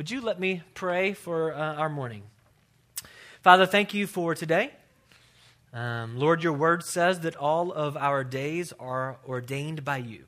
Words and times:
Would 0.00 0.10
you 0.10 0.22
let 0.22 0.40
me 0.40 0.62
pray 0.72 1.12
for 1.12 1.52
uh, 1.52 1.74
our 1.74 1.90
morning? 1.90 2.22
Father, 3.42 3.66
thank 3.66 3.92
you 3.92 4.06
for 4.06 4.34
today. 4.34 4.70
Um, 5.74 6.16
Lord, 6.16 6.42
your 6.42 6.54
word 6.54 6.82
says 6.84 7.20
that 7.20 7.36
all 7.36 7.70
of 7.70 7.98
our 7.98 8.24
days 8.24 8.72
are 8.80 9.18
ordained 9.28 9.84
by 9.84 9.98
you. 9.98 10.24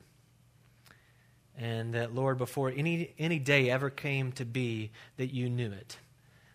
And 1.57 1.95
that, 1.95 2.13
Lord, 2.13 2.37
before 2.37 2.69
any, 2.69 3.15
any 3.17 3.39
day 3.39 3.71
ever 3.71 3.89
came 3.89 4.31
to 4.33 4.45
be, 4.45 4.91
that 5.17 5.33
you 5.33 5.49
knew 5.49 5.71
it. 5.71 5.97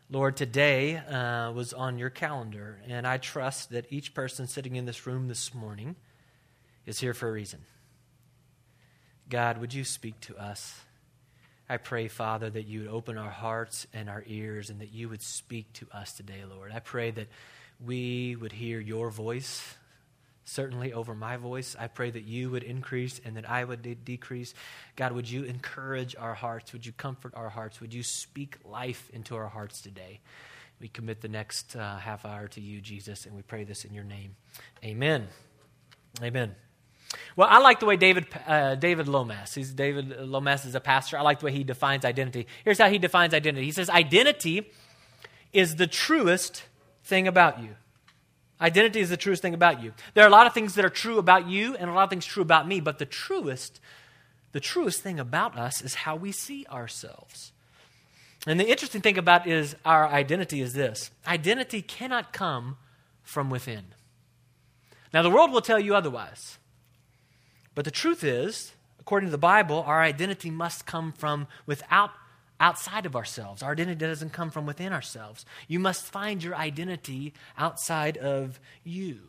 Lord, 0.09 0.37
today 0.37 0.99
uh, 0.99 1.51
was 1.51 1.73
on 1.73 1.99
your 1.99 2.11
calendar, 2.11 2.79
and 2.87 3.05
I 3.05 3.17
trust 3.17 3.71
that 3.71 3.87
each 3.91 4.15
person 4.15 4.47
sitting 4.47 4.77
in 4.77 4.87
this 4.87 5.09
room 5.09 5.27
this 5.27 5.53
morning 5.53 5.97
is 6.87 7.01
here 7.01 7.15
for 7.15 7.29
a 7.29 7.33
reason. 7.33 7.63
God, 9.29 9.59
would 9.59 9.75
you 9.75 9.83
speak 9.83 10.21
to 10.21 10.37
us? 10.37 10.83
I 11.69 11.77
pray, 11.77 12.09
Father, 12.09 12.49
that 12.49 12.67
you 12.67 12.81
would 12.81 12.89
open 12.89 13.19
our 13.19 13.31
hearts 13.31 13.87
and 13.93 14.09
our 14.09 14.25
ears 14.27 14.71
and 14.71 14.81
that 14.81 14.93
you 14.93 15.09
would 15.09 15.23
speak 15.23 15.73
to 15.75 15.87
us 15.93 16.15
today, 16.15 16.43
Lord. 16.49 16.73
I 16.73 16.79
pray 16.79 17.11
that 17.11 17.29
we 17.85 18.37
would 18.37 18.53
hear 18.53 18.81
your 18.81 19.11
voice, 19.11 19.75
certainly 20.45 20.95
over 20.95 21.15
my 21.15 21.37
voice. 21.37 21.77
I 21.79 21.89
pray 21.89 22.11
that 22.11 22.25
you 22.25 22.51
would 22.51 22.63
increase 22.63 23.21
and 23.23 23.37
that 23.37 23.49
I 23.49 23.65
would 23.65 23.83
de- 23.83 23.95
decrease. 23.95 24.55
God, 24.97 25.13
would 25.13 25.31
you 25.31 25.45
encourage 25.45 26.17
our 26.17 26.35
hearts? 26.35 26.73
Would 26.73 26.87
you 26.87 26.93
comfort 26.93 27.35
our 27.37 27.51
hearts? 27.51 27.81
Would 27.81 27.93
you 27.93 28.03
speak 28.03 28.57
life 28.65 29.11
into 29.13 29.37
our 29.37 29.49
hearts 29.49 29.83
today? 29.83 30.21
We 30.81 30.89
commit 30.89 31.21
the 31.21 31.29
next 31.29 31.77
uh, 31.77 31.99
half 31.99 32.25
hour 32.25 32.49
to 32.49 32.61
you, 32.61 32.81
Jesus, 32.81 33.27
and 33.27 33.35
we 33.37 33.43
pray 33.43 33.65
this 33.65 33.85
in 33.85 33.93
your 33.93 34.05
name. 34.05 34.37
Amen. 34.85 35.29
Amen. 36.23 36.55
Well, 37.37 37.49
I 37.51 37.59
like 37.59 37.81
the 37.81 37.87
way 37.87 37.97
David, 37.97 38.27
uh, 38.47 38.75
David 38.75 39.09
Lomas, 39.09 39.55
he's 39.55 39.73
David 39.73 40.21
Lomas 40.21 40.65
is 40.65 40.75
a 40.75 40.81
pastor. 40.81 41.17
I 41.17 41.23
like 41.23 41.39
the 41.41 41.47
way 41.47 41.53
he 41.53 41.65
defines 41.65 42.05
identity. 42.05 42.47
Here's 42.65 42.79
how 42.79 42.91
he 42.91 42.99
defines 42.99 43.33
identity. 43.33 43.65
He 43.65 43.73
says, 43.73 43.89
Identity 43.89 44.71
is 45.53 45.77
the 45.77 45.87
truest 45.87 46.65
thing 47.05 47.27
about 47.27 47.63
you. 47.63 47.77
Identity 48.61 49.01
is 49.01 49.09
the 49.09 49.17
truest 49.17 49.41
thing 49.41 49.55
about 49.55 49.83
you. 49.83 49.93
There 50.15 50.25
are 50.25 50.27
a 50.27 50.33
lot 50.33 50.47
of 50.47 50.53
things 50.53 50.75
that 50.75 50.85
are 50.85 50.91
true 50.91 51.19
about 51.19 51.49
you 51.49 51.77
and 51.77 51.89
a 51.89 51.95
lot 51.95 52.05
of 52.05 52.11
things 52.11 52.27
true 52.27 52.43
about 52.43 52.67
me, 52.67 52.81
but 52.81 52.99
the 52.99 53.07
truest, 53.07 53.81
the 54.53 54.61
truest 54.61 55.01
thing 55.01 55.21
about 55.21 55.57
us 55.57 55.81
is 55.81 55.95
how 55.95 56.17
we 56.17 56.33
see 56.33 56.67
ourselves. 56.67 57.53
And 58.47 58.59
the 58.59 58.69
interesting 58.69 59.01
thing 59.01 59.17
about 59.17 59.47
is 59.47 59.77
our 59.85 60.09
identity 60.09 60.61
is 60.61 60.75
this. 60.75 61.11
Identity 61.27 61.83
cannot 61.83 62.33
come 62.33 62.77
from 63.23 63.49
within. 63.49 63.95
Now 65.15 65.23
the 65.23 65.31
world 65.31 65.53
will 65.53 65.61
tell 65.61 65.79
you 65.79 65.95
otherwise. 65.95 66.58
But 67.79 67.85
the 67.85 67.93
truth 67.93 68.25
is, 68.25 68.73
according 68.99 69.29
to 69.29 69.31
the 69.31 69.39
Bible, 69.39 69.85
our 69.87 70.03
identity 70.03 70.51
must 70.51 70.85
come 70.85 71.13
from 71.13 71.47
without 71.65 72.11
outside 72.59 73.07
of 73.07 73.15
ourselves. 73.15 73.63
Our 73.63 73.71
identity 73.71 74.05
doesn't 74.05 74.33
come 74.33 74.51
from 74.51 74.67
within 74.67 74.93
ourselves. 74.93 75.47
You 75.69 75.79
must 75.79 76.05
find 76.05 76.43
your 76.43 76.57
identity 76.57 77.35
outside 77.57 78.17
of 78.17 78.59
you. 78.83 79.21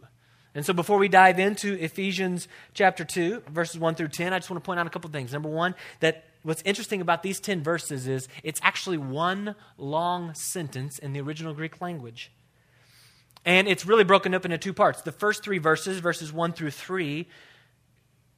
And 0.56 0.66
so 0.66 0.74
before 0.74 0.98
we 0.98 1.08
dive 1.08 1.38
into 1.38 1.76
Ephesians 1.76 2.48
chapter 2.74 3.06
2, 3.06 3.44
verses 3.52 3.78
1 3.78 3.94
through 3.94 4.08
10, 4.08 4.34
I 4.34 4.40
just 4.40 4.50
want 4.50 4.64
to 4.64 4.66
point 4.66 4.80
out 4.80 4.88
a 4.88 4.90
couple 4.90 5.12
things. 5.12 5.32
Number 5.32 5.50
one, 5.50 5.76
that 6.00 6.24
what's 6.42 6.64
interesting 6.64 7.02
about 7.02 7.22
these 7.22 7.40
10 7.40 7.62
verses 7.62 8.08
is 8.08 8.28
it's 8.42 8.60
actually 8.64 8.98
one 8.98 9.54
long 9.78 10.34
sentence 10.34 10.98
in 10.98 11.14
the 11.14 11.22
original 11.22 11.54
Greek 11.54 11.82
language. 11.82 12.32
And 13.46 13.68
it's 13.68 13.86
really 13.86 14.04
broken 14.04 14.34
up 14.34 14.44
into 14.44 14.58
two 14.58 14.74
parts. 14.74 15.04
The 15.04 15.12
first 15.12 15.44
three 15.44 15.60
verses, 15.60 16.00
verses 16.00 16.34
1 16.34 16.54
through 16.54 16.72
3, 16.72 17.28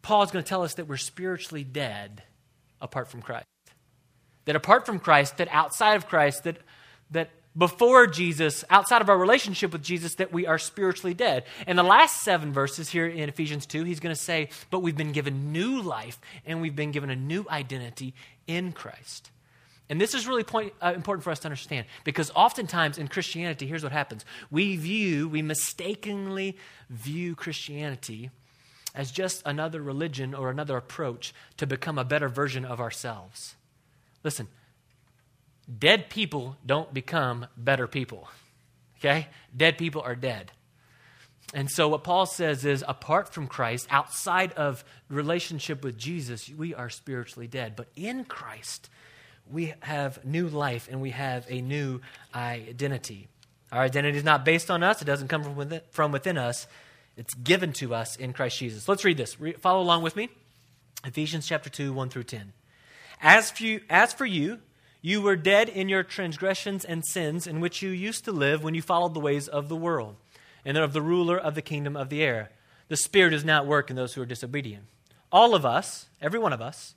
Paul 0.02 0.24
is 0.24 0.32
going 0.32 0.44
to 0.44 0.50
tell 0.50 0.64
us 0.64 0.76
that 0.76 0.88
we're 0.88 0.98
spiritually 0.98 1.64
dead 1.64 2.24
apart 2.82 3.10
from 3.10 3.22
Christ. 3.22 3.46
That 4.46 4.56
apart 4.56 4.86
from 4.86 5.00
Christ, 5.00 5.38
that 5.38 5.48
outside 5.52 5.96
of 5.96 6.08
Christ, 6.08 6.44
that, 6.46 6.58
that 7.12 7.30
before 7.56 8.08
Jesus, 8.08 8.64
outside 8.70 9.02
of 9.02 9.10
our 9.10 9.18
relationship 9.18 9.74
with 9.74 9.84
Jesus, 9.84 10.16
that 10.16 10.32
we 10.32 10.48
are 10.48 10.58
spiritually 10.58 11.14
dead. 11.14 11.44
And 11.68 11.78
the 11.78 11.84
last 11.84 12.22
seven 12.22 12.54
verses 12.54 12.90
here 12.90 13.06
in 13.06 13.30
Ephesians 13.30 13.66
2, 13.66 13.84
he's 13.84 14.00
going 14.00 14.16
to 14.16 14.22
say, 14.22 14.50
But 14.70 14.80
we've 14.80 14.98
been 14.98 15.11
given 15.11 15.52
new 15.52 15.82
life 15.82 16.20
and 16.45 16.61
we've 16.61 16.76
been 16.76 16.92
given 16.92 17.10
a 17.10 17.16
new 17.16 17.45
identity 17.50 18.14
in 18.48 18.72
Christ. 18.72 19.30
And 19.90 20.00
this 20.00 20.14
is 20.16 20.26
really 20.26 20.45
point, 20.45 20.73
uh, 20.82 20.94
important 20.95 21.26
for 21.26 21.32
us 21.32 21.40
to 21.40 21.48
understand 21.48 21.86
because 22.06 22.32
oftentimes 22.34 22.98
in 22.98 23.10
Christianity, 23.10 23.67
here's 23.67 23.84
what 23.84 23.92
happens 23.92 24.23
we 24.50 24.78
view, 24.78 25.28
we 25.28 25.42
mistakenly 25.42 26.58
view 26.90 27.36
Christianity 27.36 28.32
as 28.94 29.12
just 29.12 29.42
another 29.46 29.82
religion 29.82 30.34
or 30.34 30.50
another 30.50 30.78
approach 30.78 31.34
to 31.58 31.68
become 31.68 31.98
a 31.98 32.04
better 32.04 32.30
version 32.30 32.66
of 32.66 32.80
ourselves. 32.80 33.56
Listen, 34.24 34.48
dead 35.80 36.10
people 36.10 36.58
don't 36.66 36.94
become 36.94 37.48
better 37.56 37.88
people. 37.88 38.28
Okay? 39.00 39.28
Dead 39.56 39.78
people 39.78 40.02
are 40.02 40.16
dead. 40.16 40.52
And 41.54 41.70
so 41.70 41.90
what 41.90 42.04
Paul 42.04 42.26
says 42.26 42.64
is 42.64 42.84
apart 42.88 43.34
from 43.34 43.48
Christ, 43.48 43.88
outside 43.90 44.54
of 44.54 44.86
relationship 45.10 45.84
with 45.84 45.98
Jesus, 45.98 46.50
we 46.50 46.73
are 46.73 46.90
spiritually 46.90 47.48
dead. 47.48 47.76
But 47.76 47.88
in 47.96 48.23
Christ, 48.23 48.90
we 49.50 49.73
have 49.82 50.23
new 50.23 50.48
life 50.48 50.88
and 50.90 51.02
we 51.02 51.10
have 51.10 51.46
a 51.50 51.62
new 51.62 52.00
identity. 52.34 53.28
Our 53.72 53.82
identity 53.82 54.18
is 54.18 54.23
not 54.23 54.46
based 54.46 54.72
on 54.72 54.84
us, 54.84 55.02
it 55.02 55.06
doesn't 55.06 55.28
come 55.28 55.44
from 55.92 56.12
within, 56.12 56.38
us. 56.38 56.68
It's 57.17 57.33
given 57.33 57.73
to 57.73 57.94
us 57.94 58.16
in 58.16 58.33
Christ 58.33 58.58
Jesus. 58.58 58.88
Let's 58.88 59.05
read 59.05 59.17
this. 59.17 59.39
Re- 59.39 59.54
follow 59.54 59.82
along 59.82 60.04
with 60.04 60.16
me. 60.16 60.30
Ephesians 61.05 61.48
chapter 61.48 61.70
2, 61.70 61.94
1 61.94 62.10
through 62.10 62.23
10. 62.23 62.54
As 63.22 63.52
for, 63.52 63.64
you, 63.64 63.82
as 63.89 64.14
for 64.14 64.26
you, 64.26 64.60
you 65.02 65.22
were 65.22 65.36
dead 65.36 65.67
in 65.70 65.89
your 65.89 66.04
transgressions 66.04 66.86
and 66.86 67.05
sins 67.05 67.48
in 67.48 67.60
which 67.60 67.82
you 67.82 67.89
used 67.89 68.23
to 68.26 68.32
live 68.32 68.64
when 68.64 68.76
you 68.76 68.82
followed 68.82 69.14
the 69.14 69.20
ways 69.20 69.48
of 69.48 69.67
the 69.67 69.76
world 69.76 70.16
and 70.64 70.77
of 70.77 70.94
the 70.94 71.02
ruler 71.02 71.38
of 71.38 71.55
the 71.55 71.61
kingdom 71.61 71.95
of 71.95 72.10
the 72.10 72.23
air. 72.23 72.49
The 72.88 72.98
Spirit 72.98 73.32
does 73.32 73.45
not 73.45 73.66
work 73.66 73.89
in 73.89 73.95
those 73.95 74.14
who 74.14 74.22
are 74.22 74.28
disobedient. 74.28 74.86
All 75.32 75.55
of 75.55 75.66
us, 75.66 76.08
every 76.22 76.39
one 76.39 76.54
of 76.54 76.61
us, 76.61 76.93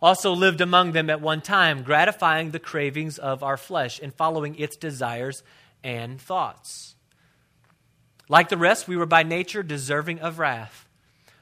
also 0.00 0.32
lived 0.32 0.60
among 0.60 0.92
them 0.92 1.10
at 1.10 1.20
one 1.20 1.40
time, 1.40 1.82
gratifying 1.82 2.50
the 2.50 2.58
cravings 2.58 3.18
of 3.18 3.42
our 3.42 3.56
flesh 3.56 4.00
and 4.00 4.14
following 4.14 4.56
its 4.56 4.76
desires 4.76 5.42
and 5.82 6.20
thoughts. 6.20 6.94
Like 8.28 8.48
the 8.48 8.56
rest, 8.56 8.88
we 8.88 8.96
were 8.96 9.06
by 9.06 9.22
nature 9.22 9.62
deserving 9.62 10.20
of 10.20 10.38
wrath. 10.38 10.86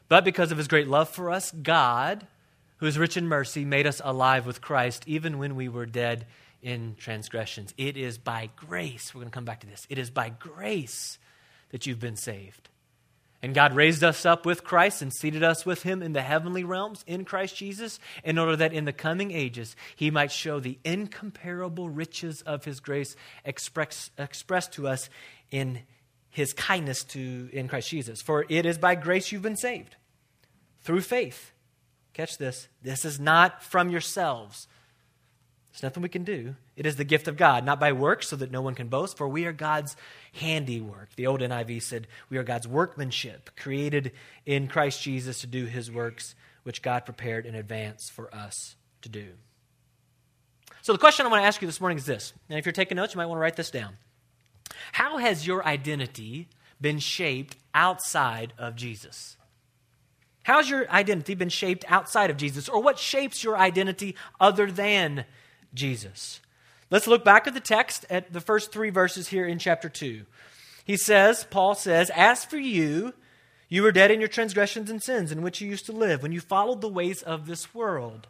But 0.09 0.25
because 0.25 0.53
of 0.53 0.59
his 0.59 0.69
great 0.69 0.87
love 0.89 1.09
for 1.09 1.31
us, 1.31 1.51
God, 1.51 2.27
who 2.79 2.87
is 2.87 2.99
rich 2.99 3.17
in 3.17 3.27
mercy, 3.27 3.65
made 3.65 3.87
us 3.87 4.01
alive 4.05 4.47
with 4.47 4.61
Christ 4.61 5.05
even 5.07 5.39
when 5.39 5.57
we 5.57 5.69
were 5.69 5.87
dead 5.87 6.27
in 6.63 6.95
transgressions. 6.99 7.75
It 7.77 7.97
is 7.97 8.19
by 8.19 8.51
grace, 8.57 9.15
we're 9.15 9.21
going 9.21 9.31
to 9.31 9.35
come 9.35 9.45
back 9.45 9.61
to 9.61 9.67
this. 9.67 9.87
It 9.91 9.99
is 9.99 10.11
by 10.11 10.31
grace 10.31 11.19
that 11.71 11.87
you've 11.87 12.01
been 12.01 12.17
saved. 12.17 12.69
And 13.43 13.55
God 13.55 13.75
raised 13.75 14.03
us 14.03 14.25
up 14.25 14.47
with 14.47 14.65
Christ 14.65 15.03
and 15.03 15.13
seated 15.13 15.43
us 15.43 15.67
with 15.67 15.83
him 15.83 16.03
in 16.03 16.13
the 16.13 16.23
heavenly 16.23 16.65
realms 16.65 17.05
in 17.07 17.25
Christ 17.25 17.57
Jesus, 17.57 18.01
in 18.25 18.39
order 18.39 18.57
that 18.57 18.73
in 18.73 18.87
the 18.87 18.93
coming 18.93 19.31
ages 19.31 19.77
he 19.95 20.11
might 20.11 20.33
show 20.33 20.59
the 20.59 20.79
incomparable 20.85 21.89
riches 21.89 22.43
of 22.43 22.65
his 22.65 22.81
grace 22.81 23.15
express, 23.45 24.11
expressed 24.19 24.73
to 24.73 24.89
us 24.89 25.11
in 25.51 25.81
his 26.37 26.53
kindness 26.53 27.03
to 27.03 27.49
in 27.51 27.67
Christ 27.67 27.89
Jesus. 27.89 28.21
For 28.21 28.45
it 28.51 28.67
is 28.67 28.77
by 28.77 28.95
grace 28.95 29.33
you've 29.33 29.41
been 29.41 29.57
saved 29.57 29.97
through 30.83 31.01
faith. 31.01 31.53
Catch 32.13 32.37
this. 32.37 32.69
This 32.83 33.07
is 33.07 33.19
not 33.19 33.63
from 33.63 33.89
yourselves. 33.89 34.69
There's 35.73 35.83
nothing 35.83 36.03
we 36.03 36.11
can 36.11 36.25
do. 36.25 36.55
It 36.77 36.85
is 36.85 36.97
the 36.97 37.05
gift 37.05 37.27
of 37.27 37.39
God, 37.39 37.65
not 37.65 37.81
by 37.81 37.93
works, 37.93 38.29
so 38.29 38.37
that 38.37 38.51
no 38.51 38.61
one 38.61 38.75
can 38.75 38.89
boast, 38.89 39.17
for 39.17 39.27
we 39.27 39.47
are 39.47 39.53
God's 39.53 39.97
handiwork. 40.35 41.09
The 41.17 41.27
old 41.27 41.41
NIV 41.41 41.81
said, 41.81 42.07
We 42.29 42.37
are 42.37 42.45
God's 42.45 42.69
workmanship, 42.69 43.49
created 43.57 44.13
in 44.45 44.69
Christ 44.69 45.01
Jesus 45.01 45.41
to 45.41 45.47
do 45.47 45.65
his 45.65 45.91
works, 45.91 46.35
which 46.65 46.83
God 46.83 47.07
prepared 47.07 47.47
in 47.47 47.55
advance 47.55 48.11
for 48.11 48.35
us 48.35 48.77
to 49.01 49.09
do. 49.09 49.29
So, 50.83 50.93
the 50.93 50.99
question 50.99 51.25
I 51.25 51.31
want 51.31 51.43
to 51.43 51.47
ask 51.47 51.63
you 51.63 51.67
this 51.67 51.81
morning 51.81 51.97
is 51.97 52.05
this. 52.05 52.35
And 52.51 52.59
if 52.59 52.67
you're 52.67 52.75
taking 52.75 52.97
notes, 52.97 53.15
you 53.15 53.19
might 53.19 53.27
want 53.27 53.39
to 53.39 53.43
write 53.43 53.57
this 53.57 53.71
down. 53.71 53.97
How 54.93 55.19
has 55.19 55.47
your 55.47 55.65
identity 55.67 56.49
been 56.81 56.99
shaped 56.99 57.57
outside 57.75 58.53
of 58.59 58.77
Jesus? 58.77 59.37
How's 60.43 60.71
your 60.71 60.89
identity 60.91 61.35
been 61.35 61.49
shaped 61.49 61.85
outside 61.89 62.31
of 62.31 62.37
Jesus? 62.37 62.69
Or 62.69 62.81
what 62.81 62.99
shapes 62.99 63.43
your 63.43 63.59
identity 63.59 64.15
other 64.41 64.71
than 64.71 65.25
Jesus? 65.75 66.41
Let's 66.89 67.09
look 67.09 67.25
back 67.25 67.49
at 67.49 67.55
the 67.55 67.61
text 67.61 68.07
at 68.09 68.33
the 68.33 68.41
first 68.41 68.71
three 68.71 68.91
verses 68.91 69.29
here 69.29 69.47
in 69.47 69.59
chapter 69.59 69.89
2. 69.89 70.25
He 70.85 70.97
says, 70.97 71.45
Paul 71.51 71.75
says, 71.75 72.11
As 72.15 72.45
for 72.45 72.59
you, 72.59 73.13
you 73.69 73.83
were 73.83 73.91
dead 73.91 74.13
in 74.13 74.21
your 74.21 74.29
transgressions 74.29 74.89
and 74.89 75.03
sins 75.03 75.33
in 75.33 75.43
which 75.43 75.61
you 75.61 75.69
used 75.69 75.87
to 75.87 75.93
live 75.93 76.23
when 76.23 76.31
you 76.31 76.41
followed 76.41 76.81
the 76.81 76.89
ways 76.89 77.23
of 77.23 77.47
this 77.47 77.75
world 77.75 78.29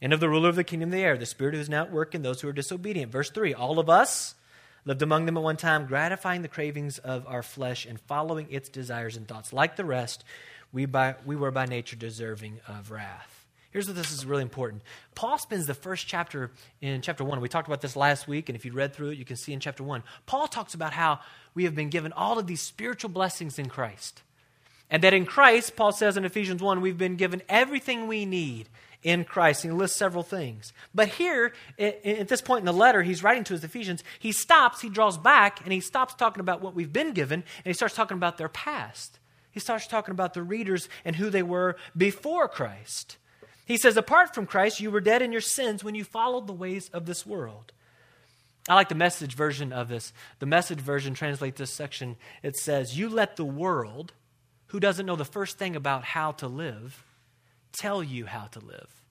and 0.00 0.14
of 0.14 0.20
the 0.20 0.28
ruler 0.30 0.48
of 0.48 0.56
the 0.56 0.64
kingdom 0.64 0.88
of 0.88 0.92
the 0.92 1.02
air, 1.02 1.18
the 1.18 1.26
spirit 1.26 1.54
who 1.54 1.60
is 1.60 1.68
now 1.68 1.82
at 1.82 1.92
work 1.92 2.14
in 2.14 2.22
those 2.22 2.40
who 2.40 2.48
are 2.48 2.52
disobedient. 2.54 3.12
Verse 3.12 3.30
3 3.30 3.52
All 3.52 3.78
of 3.78 3.90
us 3.90 4.34
lived 4.84 5.02
among 5.02 5.26
them 5.26 5.36
at 5.36 5.42
one 5.42 5.56
time, 5.56 5.86
gratifying 5.86 6.42
the 6.42 6.48
cravings 6.48 6.98
of 6.98 7.26
our 7.26 7.42
flesh 7.42 7.86
and 7.86 8.00
following 8.00 8.46
its 8.50 8.68
desires 8.68 9.16
and 9.16 9.28
thoughts. 9.28 9.52
Like 9.52 9.76
the 9.76 9.84
rest, 9.84 10.24
we, 10.72 10.86
by, 10.86 11.16
we 11.24 11.36
were 11.36 11.50
by 11.50 11.66
nature 11.66 11.96
deserving 11.96 12.60
of 12.66 12.90
wrath. 12.90 13.46
Here's 13.70 13.86
what 13.86 13.96
this 13.96 14.12
is 14.12 14.26
really 14.26 14.42
important. 14.42 14.82
Paul 15.14 15.38
spends 15.38 15.66
the 15.66 15.72
first 15.72 16.06
chapter 16.06 16.50
in 16.82 17.00
chapter 17.00 17.24
1. 17.24 17.40
We 17.40 17.48
talked 17.48 17.68
about 17.68 17.80
this 17.80 17.96
last 17.96 18.28
week, 18.28 18.50
and 18.50 18.56
if 18.56 18.66
you 18.66 18.72
read 18.72 18.92
through 18.92 19.10
it, 19.10 19.18
you 19.18 19.24
can 19.24 19.36
see 19.36 19.54
in 19.54 19.60
chapter 19.60 19.82
1. 19.82 20.02
Paul 20.26 20.46
talks 20.46 20.74
about 20.74 20.92
how 20.92 21.20
we 21.54 21.64
have 21.64 21.74
been 21.74 21.88
given 21.88 22.12
all 22.12 22.38
of 22.38 22.46
these 22.46 22.60
spiritual 22.60 23.08
blessings 23.08 23.58
in 23.58 23.70
Christ. 23.70 24.22
And 24.90 25.02
that 25.04 25.14
in 25.14 25.24
Christ, 25.24 25.74
Paul 25.74 25.92
says 25.92 26.18
in 26.18 26.26
Ephesians 26.26 26.62
1, 26.62 26.82
we've 26.82 26.98
been 26.98 27.16
given 27.16 27.40
everything 27.48 28.06
we 28.06 28.26
need 28.26 28.68
in 29.02 29.24
Christ. 29.24 29.64
And 29.64 29.72
he 29.72 29.78
lists 29.78 29.96
several 29.96 30.22
things. 30.22 30.72
But 30.94 31.08
here, 31.08 31.52
at 31.78 32.28
this 32.28 32.40
point 32.40 32.60
in 32.60 32.66
the 32.66 32.72
letter 32.72 33.02
he's 33.02 33.22
writing 33.22 33.44
to 33.44 33.54
his 33.54 33.64
Ephesians, 33.64 34.04
he 34.18 34.32
stops, 34.32 34.80
he 34.80 34.88
draws 34.88 35.18
back, 35.18 35.60
and 35.64 35.72
he 35.72 35.80
stops 35.80 36.14
talking 36.14 36.40
about 36.40 36.60
what 36.62 36.74
we've 36.74 36.92
been 36.92 37.12
given, 37.12 37.40
and 37.40 37.64
he 37.64 37.72
starts 37.72 37.94
talking 37.94 38.16
about 38.16 38.38
their 38.38 38.48
past. 38.48 39.18
He 39.50 39.60
starts 39.60 39.86
talking 39.86 40.12
about 40.12 40.34
the 40.34 40.42
readers 40.42 40.88
and 41.04 41.16
who 41.16 41.30
they 41.30 41.42
were 41.42 41.76
before 41.96 42.48
Christ. 42.48 43.18
He 43.64 43.76
says, 43.76 43.96
Apart 43.96 44.34
from 44.34 44.46
Christ, 44.46 44.80
you 44.80 44.90
were 44.90 45.00
dead 45.00 45.22
in 45.22 45.32
your 45.32 45.40
sins 45.40 45.84
when 45.84 45.94
you 45.94 46.04
followed 46.04 46.46
the 46.46 46.52
ways 46.52 46.88
of 46.92 47.06
this 47.06 47.26
world. 47.26 47.72
I 48.68 48.74
like 48.74 48.88
the 48.88 48.94
message 48.94 49.34
version 49.34 49.72
of 49.72 49.88
this. 49.88 50.12
The 50.38 50.46
message 50.46 50.78
version 50.78 51.14
translates 51.14 51.58
this 51.58 51.72
section. 51.72 52.16
It 52.42 52.56
says, 52.56 52.96
You 52.96 53.08
let 53.08 53.36
the 53.36 53.44
world, 53.44 54.12
who 54.68 54.80
doesn't 54.80 55.04
know 55.04 55.16
the 55.16 55.24
first 55.24 55.58
thing 55.58 55.74
about 55.76 56.04
how 56.04 56.32
to 56.32 56.46
live, 56.46 57.04
tell 57.72 58.02
you 58.02 58.26
how 58.26 58.46
to 58.46 58.60
live 58.60 59.02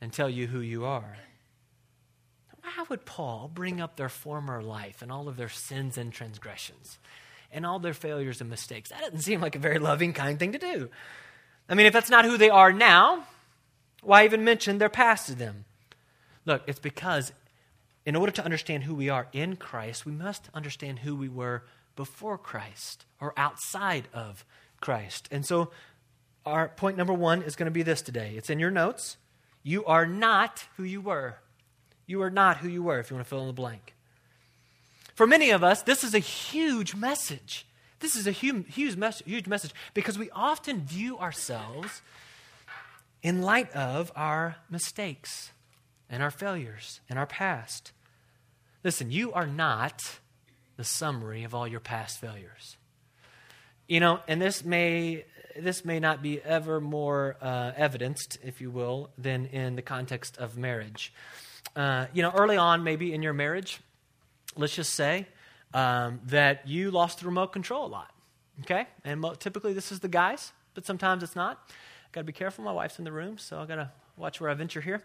and 0.00 0.12
tell 0.12 0.28
you 0.28 0.46
who 0.46 0.60
you 0.60 0.84
are. 0.84 1.16
Why 2.62 2.84
would 2.88 3.04
Paul 3.04 3.50
bring 3.52 3.80
up 3.80 3.96
their 3.96 4.08
former 4.08 4.62
life 4.62 5.02
and 5.02 5.10
all 5.10 5.28
of 5.28 5.36
their 5.36 5.48
sins 5.48 5.98
and 5.98 6.12
transgressions 6.12 6.98
and 7.50 7.66
all 7.66 7.78
their 7.78 7.94
failures 7.94 8.40
and 8.40 8.48
mistakes? 8.48 8.90
That 8.90 9.00
doesn't 9.00 9.20
seem 9.20 9.40
like 9.40 9.56
a 9.56 9.60
very 9.60 9.78
loving, 9.78 10.12
kind 10.12 10.38
thing 10.38 10.52
to 10.52 10.58
do. 10.58 10.88
I 11.68 11.74
mean, 11.74 11.86
if 11.86 11.92
that's 11.92 12.10
not 12.10 12.24
who 12.24 12.36
they 12.36 12.50
are 12.50 12.72
now, 12.72 13.26
why 14.02 14.24
even 14.24 14.44
mention 14.44 14.78
their 14.78 14.88
past 14.88 15.26
to 15.26 15.34
them? 15.34 15.64
Look, 16.44 16.62
it's 16.66 16.78
because 16.78 17.32
in 18.04 18.16
order 18.16 18.32
to 18.32 18.44
understand 18.44 18.84
who 18.84 18.94
we 18.94 19.08
are 19.08 19.28
in 19.32 19.56
Christ, 19.56 20.04
we 20.04 20.12
must 20.12 20.48
understand 20.54 21.00
who 21.00 21.14
we 21.14 21.28
were 21.28 21.64
before 21.94 22.38
Christ 22.38 23.04
or 23.20 23.32
outside 23.36 24.08
of 24.12 24.44
Christ. 24.80 25.28
And 25.30 25.46
so, 25.46 25.70
our 26.44 26.68
point 26.68 26.96
number 26.96 27.12
one 27.12 27.42
is 27.42 27.56
going 27.56 27.66
to 27.66 27.72
be 27.72 27.82
this 27.82 28.02
today. 28.02 28.34
It's 28.36 28.50
in 28.50 28.58
your 28.58 28.70
notes. 28.70 29.16
You 29.62 29.84
are 29.84 30.06
not 30.06 30.66
who 30.76 30.84
you 30.84 31.00
were. 31.00 31.36
You 32.06 32.22
are 32.22 32.30
not 32.30 32.58
who 32.58 32.68
you 32.68 32.82
were, 32.82 32.98
if 32.98 33.10
you 33.10 33.16
want 33.16 33.26
to 33.26 33.28
fill 33.28 33.42
in 33.42 33.46
the 33.46 33.52
blank. 33.52 33.94
For 35.14 35.26
many 35.26 35.50
of 35.50 35.62
us, 35.62 35.82
this 35.82 36.02
is 36.02 36.14
a 36.14 36.18
huge 36.18 36.94
message. 36.94 37.66
This 38.00 38.16
is 38.16 38.26
a 38.26 38.32
huge, 38.32 38.74
huge, 38.74 38.96
message, 38.96 39.26
huge 39.26 39.46
message 39.46 39.72
because 39.94 40.18
we 40.18 40.30
often 40.30 40.80
view 40.80 41.18
ourselves 41.18 42.02
in 43.22 43.42
light 43.42 43.70
of 43.72 44.10
our 44.16 44.56
mistakes 44.68 45.52
and 46.10 46.22
our 46.22 46.30
failures 46.30 47.00
and 47.08 47.18
our 47.18 47.26
past. 47.26 47.92
Listen, 48.82 49.12
you 49.12 49.32
are 49.32 49.46
not 49.46 50.18
the 50.76 50.84
summary 50.84 51.44
of 51.44 51.54
all 51.54 51.68
your 51.68 51.80
past 51.80 52.20
failures. 52.20 52.76
You 53.88 54.00
know, 54.00 54.20
and 54.28 54.40
this 54.40 54.64
may 54.64 55.24
this 55.56 55.84
may 55.84 56.00
not 56.00 56.22
be 56.22 56.40
ever 56.40 56.80
more 56.80 57.36
uh, 57.40 57.72
evidenced, 57.76 58.38
if 58.42 58.60
you 58.60 58.70
will, 58.70 59.10
than 59.18 59.46
in 59.46 59.76
the 59.76 59.82
context 59.82 60.38
of 60.38 60.56
marriage. 60.56 61.12
Uh, 61.76 62.06
you 62.12 62.22
know, 62.22 62.30
early 62.30 62.56
on, 62.56 62.84
maybe 62.84 63.12
in 63.12 63.22
your 63.22 63.32
marriage, 63.32 63.80
let's 64.56 64.74
just 64.74 64.94
say 64.94 65.26
um, 65.74 66.20
that 66.26 66.66
you 66.66 66.90
lost 66.90 67.20
the 67.20 67.26
remote 67.26 67.52
control 67.52 67.86
a 67.86 67.88
lot. 67.88 68.10
Okay, 68.60 68.86
and 69.04 69.20
mo- 69.20 69.34
typically 69.34 69.72
this 69.72 69.90
is 69.90 70.00
the 70.00 70.08
guys, 70.08 70.52
but 70.74 70.86
sometimes 70.86 71.22
it's 71.22 71.36
not. 71.36 71.70
Got 72.12 72.20
to 72.20 72.24
be 72.24 72.32
careful. 72.32 72.64
My 72.64 72.72
wife's 72.72 72.98
in 72.98 73.04
the 73.04 73.12
room, 73.12 73.38
so 73.38 73.58
I 73.58 73.66
got 73.66 73.76
to 73.76 73.90
watch 74.16 74.40
where 74.40 74.50
I 74.50 74.54
venture 74.54 74.80
here. 74.80 75.02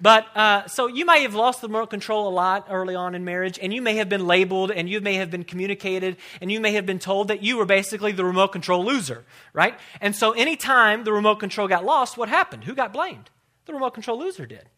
But 0.00 0.26
uh, 0.36 0.66
so 0.66 0.86
you 0.86 1.04
may 1.04 1.22
have 1.22 1.34
lost 1.34 1.60
the 1.60 1.68
remote 1.68 1.90
control 1.90 2.28
a 2.28 2.30
lot 2.30 2.66
early 2.70 2.94
on 2.94 3.14
in 3.14 3.24
marriage, 3.24 3.58
and 3.60 3.72
you 3.72 3.82
may 3.82 3.96
have 3.96 4.08
been 4.08 4.26
labeled, 4.26 4.70
and 4.70 4.88
you 4.88 5.00
may 5.00 5.14
have 5.14 5.30
been 5.30 5.44
communicated, 5.44 6.16
and 6.40 6.50
you 6.50 6.60
may 6.60 6.72
have 6.72 6.86
been 6.86 6.98
told 6.98 7.28
that 7.28 7.42
you 7.42 7.56
were 7.56 7.66
basically 7.66 8.12
the 8.12 8.24
remote 8.24 8.48
control 8.48 8.84
loser, 8.84 9.24
right? 9.52 9.78
And 10.00 10.14
so 10.14 10.32
anytime 10.32 11.04
the 11.04 11.12
remote 11.12 11.36
control 11.36 11.68
got 11.68 11.84
lost, 11.84 12.16
what 12.16 12.28
happened? 12.28 12.64
Who 12.64 12.74
got 12.74 12.92
blamed? 12.92 13.30
The 13.66 13.74
remote 13.74 13.94
control 13.94 14.18
loser 14.18 14.46
did. 14.46 14.68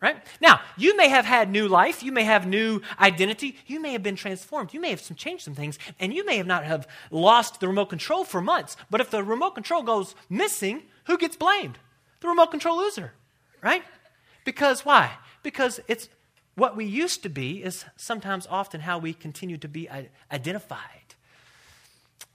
Right? 0.00 0.16
Now, 0.38 0.60
you 0.76 0.94
may 0.98 1.08
have 1.08 1.24
had 1.24 1.50
new 1.50 1.66
life, 1.66 2.02
you 2.02 2.12
may 2.12 2.24
have 2.24 2.46
new 2.46 2.82
identity, 3.00 3.56
you 3.66 3.80
may 3.80 3.92
have 3.92 4.02
been 4.02 4.16
transformed, 4.16 4.74
you 4.74 4.80
may 4.80 4.90
have 4.90 5.00
some 5.00 5.16
changed 5.16 5.44
some 5.44 5.54
things, 5.54 5.78
and 5.98 6.12
you 6.12 6.26
may 6.26 6.36
have 6.36 6.46
not 6.46 6.64
have 6.64 6.86
lost 7.10 7.58
the 7.58 7.68
remote 7.68 7.86
control 7.86 8.22
for 8.22 8.42
months. 8.42 8.76
But 8.90 9.00
if 9.00 9.08
the 9.08 9.24
remote 9.24 9.54
control 9.54 9.82
goes 9.82 10.14
missing, 10.28 10.82
who 11.04 11.16
gets 11.16 11.36
blamed? 11.36 11.78
The 12.20 12.28
remote 12.28 12.50
control 12.50 12.78
loser, 12.78 13.12
right? 13.64 13.82
Because 14.44 14.84
why? 14.84 15.10
Because 15.42 15.80
it's 15.88 16.08
what 16.54 16.76
we 16.76 16.84
used 16.84 17.22
to 17.24 17.28
be 17.28 17.64
is 17.64 17.84
sometimes 17.96 18.46
often 18.48 18.82
how 18.82 18.98
we 18.98 19.12
continue 19.14 19.56
to 19.58 19.68
be 19.68 19.88
identified. 20.30 21.14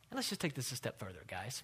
And 0.09 0.17
let's 0.17 0.27
just 0.27 0.41
take 0.41 0.55
this 0.55 0.71
a 0.71 0.75
step 0.75 0.99
further, 0.99 1.21
guys. 1.27 1.63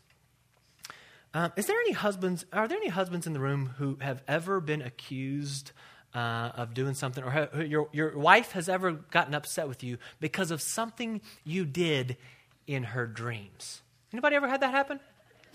Um, 1.34 1.52
is 1.58 1.66
there 1.66 1.78
any 1.82 1.92
husbands? 1.92 2.46
Are 2.54 2.68
there 2.68 2.78
any 2.78 2.88
husbands 2.88 3.28
in 3.28 3.34
the 3.34 3.42
room 3.42 3.74
who 3.78 3.98
have 4.00 4.24
ever 4.28 4.62
been 4.62 4.82
accused 4.82 5.72
uh, 6.14 6.52
of 6.56 6.74
doing 6.74 6.94
something, 6.94 7.24
or 7.24 7.32
ha- 7.32 7.60
your 7.60 7.90
your 7.92 8.18
wife 8.18 8.54
has 8.54 8.70
ever 8.70 8.94
gotten 8.94 9.34
upset 9.34 9.68
with 9.68 9.84
you 9.84 9.98
because 10.22 10.50
of 10.50 10.62
something 10.62 11.20
you 11.44 11.66
did 11.66 12.16
in 12.68 12.84
her 12.84 13.06
dreams? 13.06 13.82
Anybody 14.14 14.38
ever 14.38 14.48
had 14.48 14.62
that 14.62 14.72
happen? 14.72 15.02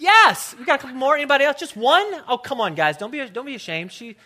Yes. 0.00 0.56
We 0.58 0.64
got 0.64 0.80
a 0.80 0.82
couple 0.82 0.96
more. 0.96 1.14
Anybody 1.14 1.44
else? 1.44 1.60
Just 1.60 1.76
one? 1.76 2.06
Oh, 2.26 2.38
come 2.38 2.60
on, 2.60 2.74
guys. 2.74 2.96
Don't 2.96 3.10
be, 3.10 3.24
don't 3.28 3.46
be 3.46 3.54
ashamed. 3.54 3.92
She, 3.92 4.16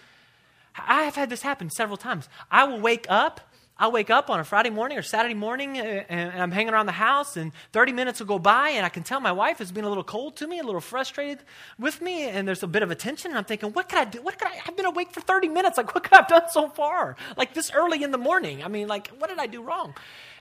I 0.76 1.02
have 1.02 1.16
had 1.16 1.28
this 1.28 1.42
happen 1.42 1.68
several 1.68 1.96
times. 1.96 2.28
I 2.50 2.64
will 2.64 2.80
wake 2.80 3.06
up. 3.08 3.40
I'll 3.76 3.90
wake 3.90 4.08
up 4.08 4.30
on 4.30 4.38
a 4.38 4.44
Friday 4.44 4.70
morning 4.70 4.98
or 4.98 5.02
Saturday 5.02 5.34
morning 5.34 5.80
uh, 5.80 6.04
and 6.08 6.40
I'm 6.40 6.52
hanging 6.52 6.72
around 6.72 6.86
the 6.86 6.92
house 6.92 7.36
and 7.36 7.50
30 7.72 7.90
minutes 7.90 8.20
will 8.20 8.28
go 8.28 8.38
by 8.38 8.68
and 8.68 8.86
I 8.86 8.88
can 8.88 9.02
tell 9.02 9.18
my 9.18 9.32
wife 9.32 9.58
has 9.58 9.72
been 9.72 9.82
a 9.82 9.88
little 9.88 10.04
cold 10.04 10.36
to 10.36 10.46
me, 10.46 10.60
a 10.60 10.62
little 10.62 10.80
frustrated 10.80 11.40
with 11.76 12.00
me 12.00 12.22
and 12.22 12.46
there's 12.46 12.62
a 12.62 12.68
bit 12.68 12.84
of 12.84 12.92
a 12.92 12.94
tension 12.94 13.32
and 13.32 13.38
I'm 13.38 13.44
thinking, 13.44 13.70
what 13.70 13.88
could 13.88 13.98
I 13.98 14.04
do? 14.04 14.22
What 14.22 14.38
could 14.38 14.46
I, 14.46 14.60
I've 14.64 14.76
been 14.76 14.86
awake 14.86 15.10
for 15.10 15.20
30 15.20 15.48
minutes. 15.48 15.76
Like, 15.76 15.92
what 15.92 16.04
could 16.04 16.12
I 16.12 16.18
have 16.18 16.28
done 16.28 16.48
so 16.50 16.68
far? 16.68 17.16
Like 17.36 17.52
this 17.52 17.72
early 17.72 18.04
in 18.04 18.12
the 18.12 18.18
morning. 18.18 18.62
I 18.62 18.68
mean, 18.68 18.86
like, 18.86 19.08
what 19.18 19.28
did 19.28 19.40
I 19.40 19.48
do 19.48 19.60
wrong? 19.60 19.92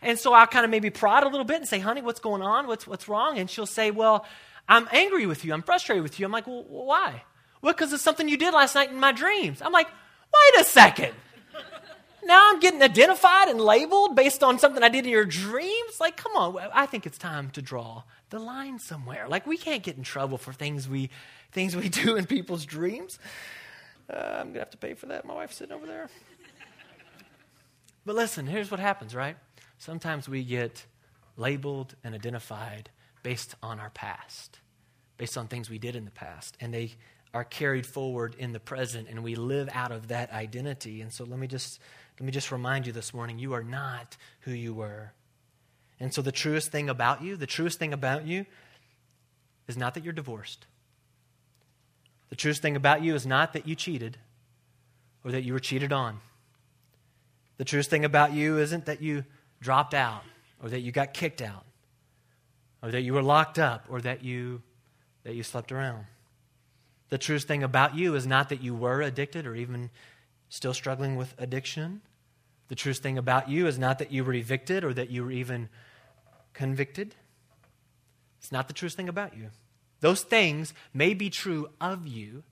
And 0.04 0.20
so 0.20 0.34
I'll 0.34 0.46
kind 0.46 0.64
of 0.64 0.70
maybe 0.70 0.92
prod 0.92 1.24
a 1.24 1.28
little 1.28 1.44
bit 1.44 1.58
and 1.58 1.68
say, 1.68 1.80
honey, 1.80 2.04
what's 2.04 2.20
going 2.20 2.44
on? 2.44 2.68
What's, 2.68 2.86
what's 2.86 3.10
wrong? 3.10 3.40
And 3.40 3.50
she'll 3.50 3.66
say, 3.66 3.90
well, 3.90 4.28
I'm 4.68 4.88
angry 4.92 5.26
with 5.26 5.44
you. 5.46 5.54
I'm 5.54 5.62
frustrated 5.62 6.04
with 6.04 6.20
you. 6.20 6.26
I'm 6.26 6.32
like, 6.32 6.48
well, 6.48 6.64
why? 6.68 7.24
Well, 7.62 7.74
because 7.74 7.94
it's 7.94 8.04
something 8.04 8.28
you 8.28 8.38
did 8.38 8.54
last 8.54 8.76
night 8.76 8.90
in 8.92 9.00
my 9.00 9.12
dreams. 9.12 9.62
I'm 9.62 9.72
like, 9.72 9.88
wait 9.88 10.62
a 10.62 10.64
second. 10.64 11.14
Now 12.26 12.50
I'm 12.50 12.60
getting 12.60 12.82
identified 12.82 13.50
and 13.50 13.60
labeled 13.60 14.16
based 14.16 14.44
on 14.44 14.58
something 14.58 14.82
I 14.82 14.90
did 14.90 15.06
in 15.06 15.12
your 15.12 15.26
dreams? 15.26 16.00
Like, 16.00 16.16
come 16.16 16.32
on. 16.36 16.58
I 16.74 16.86
think 16.86 17.06
it's 17.06 17.18
time 17.18 17.50
to 17.52 17.62
draw 17.62 18.04
the 18.30 18.40
line 18.40 18.80
somewhere. 18.80 19.28
Like, 19.28 19.46
we 19.46 19.58
can't 19.58 19.84
get 19.84 19.98
in 19.98 20.04
trouble 20.04 20.38
for 20.38 20.54
things 20.54 20.88
we, 20.88 21.10
things 21.52 21.76
we 21.76 21.90
do 22.04 22.16
in 22.16 22.26
people's 22.26 22.66
dreams. 22.66 23.20
Uh, 24.10 24.18
I'm 24.18 24.48
going 24.48 24.54
to 24.54 24.60
have 24.60 24.70
to 24.72 24.78
pay 24.78 24.94
for 24.94 25.08
that. 25.08 25.26
My 25.26 25.34
wife's 25.34 25.58
sitting 25.58 25.76
over 25.76 25.86
there. 25.86 26.10
But 28.06 28.16
listen, 28.16 28.48
here's 28.48 28.70
what 28.70 28.80
happens, 28.80 29.16
right? 29.16 29.38
Sometimes 29.78 30.28
we 30.28 30.44
get 30.44 30.86
labeled 31.38 31.96
and 32.04 32.14
identified 32.14 32.90
based 33.24 33.56
on 33.64 33.80
our 33.80 33.90
past, 33.90 34.60
based 35.18 35.38
on 35.38 35.48
things 35.48 35.70
we 35.70 35.80
did 35.80 35.96
in 35.96 36.06
the 36.06 36.12
past. 36.12 36.56
And 36.60 36.74
they 36.74 36.92
are 37.34 37.44
carried 37.44 37.86
forward 37.86 38.36
in 38.38 38.52
the 38.52 38.60
present, 38.60 39.08
and 39.10 39.24
we 39.24 39.36
live 39.36 39.70
out 39.74 39.92
of 39.92 40.10
that 40.10 40.32
identity. 40.32 41.02
And 41.02 41.12
so 41.12 41.24
let 41.24 41.40
me 41.40 41.48
just, 41.48 41.80
let 42.20 42.26
me 42.26 42.32
just 42.32 42.52
remind 42.52 42.86
you 42.86 42.94
this 42.94 43.14
morning 43.14 43.40
you 43.40 43.54
are 43.54 43.64
not 43.64 44.18
who 44.42 44.52
you 44.52 44.74
were. 44.74 45.14
And 46.00 46.14
so 46.14 46.22
the 46.22 46.32
truest 46.32 46.72
thing 46.72 46.90
about 46.90 47.24
you, 47.24 47.36
the 47.36 47.48
truest 47.48 47.80
thing 47.80 47.94
about 47.94 48.28
you, 48.28 48.46
is 49.68 49.78
not 49.78 49.94
that 49.96 50.04
you're 50.04 50.14
divorced. 50.14 50.68
The 52.30 52.36
truest 52.36 52.62
thing 52.62 52.76
about 52.76 53.02
you 53.02 53.16
is 53.16 53.26
not 53.26 53.54
that 53.54 53.68
you 53.68 53.76
cheated 53.76 54.18
or 55.24 55.32
that 55.32 55.44
you 55.44 55.54
were 55.54 55.60
cheated 55.60 55.94
on. 55.94 56.20
The 57.58 57.66
truest 57.66 57.90
thing 57.90 58.04
about 58.04 58.34
you 58.34 58.58
isn't 58.58 58.86
that 58.86 59.02
you 59.02 59.24
dropped 59.62 59.94
out 59.94 60.24
or 60.62 60.70
that 60.70 60.82
you 60.82 60.92
got 60.92 61.14
kicked 61.14 61.42
out 61.42 61.66
or 62.84 62.92
that 62.92 63.02
you 63.02 63.14
were 63.14 63.24
locked 63.24 63.58
up, 63.58 63.88
or 63.90 64.02
that 64.02 64.24
you, 64.24 64.62
that 65.24 65.34
you 65.34 65.42
slept 65.42 65.72
around. 65.72 66.06
The 67.10 67.18
truest 67.18 67.48
thing 67.48 67.64
about 67.64 67.96
you 67.96 68.14
is 68.16 68.28
not 68.28 68.50
that 68.50 68.62
you 68.62 68.76
were 68.76 69.02
addicted 69.02 69.48
or 69.48 69.56
even 69.56 69.90
still 70.50 70.74
struggling 70.74 71.16
with 71.16 71.34
addiction. 71.38 72.02
The 72.68 72.76
truest 72.76 73.02
thing 73.02 73.18
about 73.18 73.50
you 73.50 73.68
is 73.68 73.80
not 73.80 74.00
that 74.00 74.12
you 74.12 74.24
were 74.24 74.34
evicted 74.34 74.84
or 74.84 74.94
that 74.94 75.10
you 75.10 75.24
were 75.24 75.32
even 75.32 75.70
convicted. 76.54 77.16
It's 78.40 78.52
not 78.52 78.68
the 78.68 78.74
truest 78.74 78.98
thing 78.98 79.08
about 79.08 79.38
you. 79.38 79.50
Those 80.02 80.22
things 80.22 80.74
may 80.94 81.14
be 81.14 81.30
true 81.30 81.70
of 81.80 82.06
you, 82.06 82.44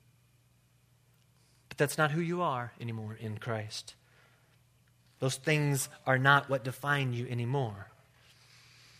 but 1.67 1.77
that's 1.77 1.97
not 1.97 2.11
who 2.11 2.21
you 2.21 2.41
are 2.41 2.71
anymore 2.79 3.17
in 3.19 3.37
Christ. 3.37 3.95
Those 5.19 5.35
things 5.35 5.89
are 6.07 6.17
not 6.17 6.49
what 6.49 6.63
define 6.63 7.13
you 7.13 7.27
anymore. 7.27 7.90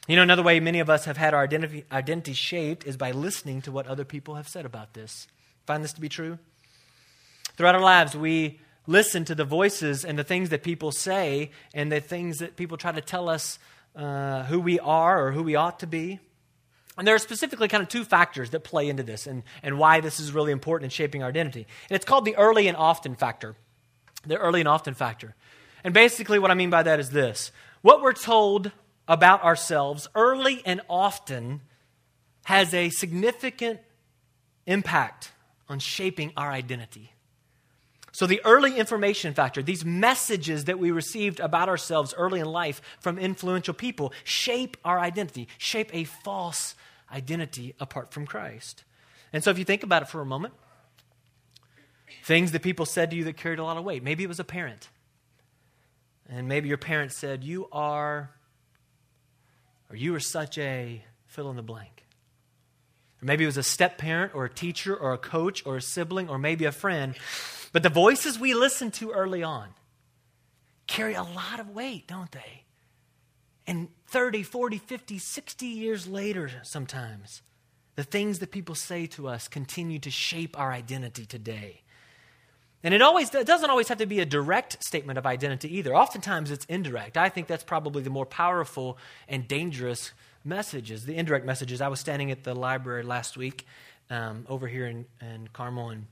You 0.08 0.16
know, 0.16 0.24
another 0.24 0.42
way 0.42 0.60
many 0.60 0.80
of 0.80 0.90
us 0.90 1.06
have 1.06 1.18
had 1.18 1.34
our 1.34 1.44
identity, 1.44 1.86
identity 1.92 2.34
shaped 2.34 2.86
is 2.86 2.98
by 2.98 3.12
listening 3.12 3.62
to 3.64 3.72
what 3.72 3.86
other 3.86 4.04
people 4.04 4.36
have 4.36 4.48
said 4.48 4.66
about 4.66 4.94
this. 4.94 5.28
Find 5.68 5.84
this 5.84 5.94
to 5.94 6.02
be 6.02 6.10
true? 6.10 6.40
Throughout 7.56 7.76
our 7.76 7.82
lives, 7.82 8.16
we 8.16 8.60
listen 8.88 9.26
to 9.26 9.36
the 9.36 9.46
voices 9.46 10.04
and 10.04 10.18
the 10.18 10.24
things 10.24 10.50
that 10.50 10.64
people 10.64 10.92
say 10.92 11.52
and 11.74 11.92
the 11.92 12.00
things 12.00 12.40
that 12.40 12.56
people 12.56 12.78
try 12.78 12.92
to 12.92 13.02
tell 13.02 13.30
us 13.30 13.60
uh, 13.96 14.44
who 14.44 14.60
we 14.60 14.80
are 14.80 15.28
or 15.28 15.32
who 15.32 15.44
we 15.44 15.56
ought 15.56 15.80
to 15.80 15.88
be. 15.88 16.20
And 16.98 17.08
there 17.08 17.16
are 17.16 17.20
specifically 17.20 17.68
kind 17.68 17.84
of 17.84 17.90
two 17.90 18.04
factors 18.04 18.50
that 18.50 18.64
play 18.64 18.90
into 18.90 19.04
this 19.04 19.28
and, 19.28 19.44
and 19.62 19.78
why 19.78 20.02
this 20.02 20.20
is 20.20 20.32
really 20.32 20.52
important 20.52 20.86
in 20.86 20.90
shaping 20.90 21.22
our 21.22 21.30
identity. 21.30 21.68
And 21.90 21.96
it's 21.96 22.06
called 22.06 22.26
the 22.26 22.36
early 22.36 22.68
and 22.68 22.76
often 22.76 23.16
factor. 23.16 23.56
The 24.26 24.38
early 24.38 24.62
and 24.62 24.68
often 24.68 24.94
factor. 24.94 25.36
And 25.84 25.94
basically, 25.94 26.38
what 26.38 26.52
I 26.52 26.54
mean 26.54 26.70
by 26.70 26.84
that 26.84 27.00
is 27.00 27.12
this 27.12 27.52
what 27.82 28.02
we're 28.02 28.14
told 28.14 28.72
about 29.08 29.44
ourselves 29.44 30.08
early 30.16 30.62
and 30.66 30.82
often 30.90 31.62
has 32.46 32.74
a 32.74 32.90
significant 32.90 33.80
impact 34.66 35.32
on 35.70 35.80
shaping 35.80 36.34
our 36.36 36.52
identity. 36.52 37.14
So, 38.14 38.26
the 38.26 38.42
early 38.44 38.78
information 38.78 39.34
factor, 39.34 39.64
these 39.64 39.86
messages 39.86 40.66
that 40.66 40.78
we 40.78 40.92
received 40.92 41.40
about 41.40 41.70
ourselves 41.70 42.14
early 42.18 42.42
in 42.42 42.46
life 42.46 42.82
from 43.00 43.18
influential 43.18 43.74
people, 43.74 44.12
shape 44.26 44.76
our 44.84 45.00
identity, 45.00 45.48
shape 45.58 45.90
a 45.94 46.04
false 46.04 46.76
identity 47.12 47.74
apart 47.80 48.12
from 48.14 48.28
Christ. 48.28 48.84
And 49.32 49.44
so, 49.44 49.50
if 49.50 49.58
you 49.58 49.64
think 49.64 49.84
about 49.84 50.02
it 50.02 50.10
for 50.10 50.20
a 50.20 50.26
moment, 50.26 50.54
things 52.24 52.52
that 52.52 52.62
people 52.62 52.86
said 52.86 53.12
to 53.12 53.16
you 53.16 53.24
that 53.24 53.38
carried 53.38 53.60
a 53.60 53.64
lot 53.64 53.78
of 53.78 53.86
weight, 53.86 54.04
maybe 54.04 54.26
it 54.26 54.28
was 54.28 54.42
a 54.42 54.46
parent. 54.46 54.90
And 56.30 56.48
maybe 56.48 56.68
your 56.68 56.78
parent 56.78 57.14
said, 57.14 57.46
You 57.46 57.68
are, 57.72 58.30
or 59.92 59.96
you 59.96 60.14
were 60.14 60.20
such 60.20 60.58
a 60.58 61.04
fill 61.26 61.50
in 61.50 61.56
the 61.56 61.62
blank. 61.62 62.06
Or 63.22 63.26
maybe 63.26 63.44
it 63.44 63.48
was 63.48 63.58
a 63.58 63.64
step 63.64 63.98
parent 63.98 64.34
or 64.34 64.46
a 64.46 64.50
teacher 64.50 64.96
or 64.96 65.14
a 65.14 65.18
coach 65.18 65.66
or 65.66 65.78
a 65.78 65.82
sibling 65.82 66.30
or 66.30 66.40
maybe 66.40 66.66
a 66.66 66.72
friend 66.72 67.16
but 67.72 67.84
the 67.84 67.90
voices 67.90 68.38
we 68.38 68.54
listen 68.54 68.92
to 68.92 69.12
early 69.12 69.44
on 69.44 69.70
carry 70.88 71.14
a 71.14 71.24
lot 71.24 71.60
of 71.60 71.70
weight, 71.70 72.08
don't 72.08 72.32
they? 72.32 72.64
And 73.66 73.90
30, 74.08 74.44
40, 74.44 74.78
50, 74.78 75.18
60 75.18 75.66
years 75.66 76.08
later, 76.08 76.52
sometimes, 76.64 77.42
the 77.96 78.04
things 78.04 78.40
that 78.40 78.52
people 78.52 78.76
say 78.76 79.06
to 79.08 79.28
us 79.28 79.48
continue 79.48 80.00
to 80.00 80.12
shape 80.12 80.60
our 80.60 80.72
identity 80.72 81.26
today. 81.26 81.82
And 82.84 82.94
it 82.94 83.02
always 83.02 83.34
it 83.36 83.46
doesn't 83.46 83.70
always 83.70 83.88
have 83.90 84.00
to 84.00 84.06
be 84.06 84.20
a 84.20 84.26
direct 84.26 84.84
statement 84.84 85.20
of 85.20 85.26
identity 85.26 85.78
either. 85.78 85.96
Oftentimes 85.96 86.50
it's 86.52 86.66
indirect. 86.66 87.16
I 87.18 87.30
think 87.30 87.48
that's 87.48 87.64
probably 87.64 88.02
the 88.02 88.10
more 88.10 88.26
powerful 88.26 88.98
and 89.28 89.48
dangerous 89.48 90.12
messages, 90.44 91.06
the 91.06 91.16
indirect 91.16 91.46
messages. 91.46 91.82
I 91.82 91.88
was 91.88 92.00
standing 92.00 92.32
at 92.32 92.44
the 92.44 92.56
library 92.56 93.04
last 93.04 93.38
week 93.38 93.66
um, 94.10 94.46
over 94.50 94.68
here 94.68 94.88
in, 94.88 95.06
in 95.22 95.48
Carmel, 95.54 95.90
and 95.90 96.06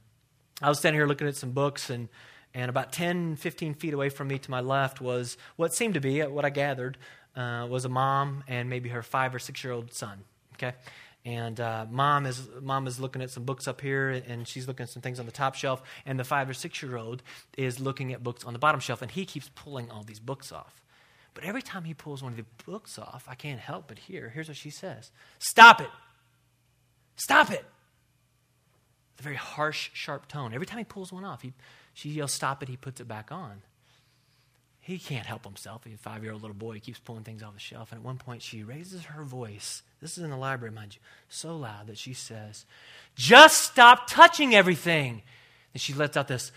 I 0.61 0.69
was 0.69 0.79
standing 0.79 0.99
here 0.99 1.07
looking 1.07 1.27
at 1.27 1.35
some 1.35 1.51
books, 1.51 1.89
and, 1.89 2.09
and 2.53 2.69
about 2.69 2.91
10, 2.91 3.35
15 3.37 3.73
feet 3.75 3.93
away 3.93 4.09
from 4.09 4.27
me 4.27 4.37
to 4.37 4.51
my 4.51 4.61
left 4.61 5.01
was 5.01 5.37
what 5.55 5.73
seemed 5.73 5.95
to 5.95 6.01
be, 6.01 6.21
what 6.21 6.45
I 6.45 6.49
gathered, 6.49 6.97
uh, 7.35 7.65
was 7.69 7.85
a 7.85 7.89
mom 7.89 8.43
and 8.47 8.69
maybe 8.69 8.89
her 8.89 9.01
five 9.01 9.33
or 9.33 9.39
six 9.39 9.63
year 9.63 9.73
old 9.73 9.93
son. 9.93 10.23
Okay? 10.55 10.75
And 11.25 11.59
uh, 11.59 11.85
mom 11.89 12.25
is 12.25 12.47
mom 12.61 12.87
is 12.87 12.99
looking 12.99 13.21
at 13.21 13.29
some 13.29 13.43
books 13.43 13.67
up 13.67 13.81
here, 13.81 14.09
and 14.09 14.47
she's 14.47 14.67
looking 14.67 14.83
at 14.83 14.89
some 14.89 15.01
things 15.01 15.19
on 15.19 15.25
the 15.25 15.31
top 15.31 15.55
shelf. 15.55 15.81
And 16.05 16.19
the 16.19 16.23
five 16.23 16.49
or 16.49 16.53
six 16.53 16.81
year 16.81 16.97
old 16.97 17.23
is 17.57 17.79
looking 17.79 18.13
at 18.13 18.23
books 18.23 18.45
on 18.45 18.53
the 18.53 18.59
bottom 18.59 18.79
shelf, 18.79 19.01
and 19.01 19.11
he 19.11 19.25
keeps 19.25 19.49
pulling 19.53 19.91
all 19.91 20.03
these 20.03 20.19
books 20.19 20.51
off. 20.51 20.81
But 21.33 21.43
every 21.43 21.61
time 21.61 21.83
he 21.83 21.93
pulls 21.93 22.23
one 22.23 22.31
of 22.31 22.37
the 22.37 22.45
books 22.65 22.97
off, 22.97 23.25
I 23.27 23.35
can't 23.35 23.59
help 23.59 23.87
but 23.87 23.99
hear. 23.99 24.29
Here's 24.29 24.47
what 24.47 24.57
she 24.57 24.69
says: 24.69 25.11
"Stop 25.39 25.81
it! 25.81 25.89
Stop 27.15 27.51
it!" 27.51 27.65
a 29.19 29.23
very 29.23 29.35
harsh, 29.35 29.91
sharp 29.93 30.27
tone. 30.27 30.53
Every 30.53 30.65
time 30.65 30.79
he 30.79 30.83
pulls 30.83 31.11
one 31.11 31.25
off, 31.25 31.41
he, 31.41 31.53
she 31.93 32.09
yells, 32.09 32.31
Stop 32.31 32.63
it, 32.63 32.69
he 32.69 32.77
puts 32.77 33.01
it 33.01 33.07
back 33.07 33.31
on. 33.31 33.61
He 34.89 34.97
can't 34.97 35.27
help 35.27 35.45
himself. 35.45 35.83
He's 35.83 35.93
a 35.93 35.97
five 35.99 36.23
year 36.23 36.33
old 36.33 36.41
little 36.41 36.57
boy. 36.57 36.73
He 36.73 36.79
keeps 36.79 36.97
pulling 36.97 37.23
things 37.23 37.43
off 37.43 37.53
the 37.53 37.59
shelf. 37.59 37.91
And 37.91 37.99
at 37.99 38.03
one 38.03 38.17
point, 38.17 38.41
she 38.41 38.63
raises 38.63 39.03
her 39.03 39.23
voice. 39.23 39.83
This 40.01 40.17
is 40.17 40.23
in 40.23 40.31
the 40.31 40.35
library, 40.35 40.73
mind 40.73 40.95
you, 40.95 41.01
so 41.27 41.55
loud 41.55 41.85
that 41.85 41.97
she 41.99 42.15
says, 42.15 42.65
Just 43.13 43.61
stop 43.61 44.09
touching 44.09 44.55
everything. 44.55 45.21
And 45.75 45.79
she 45.79 45.93
lets 45.93 46.17
out 46.17 46.27
this, 46.27 46.51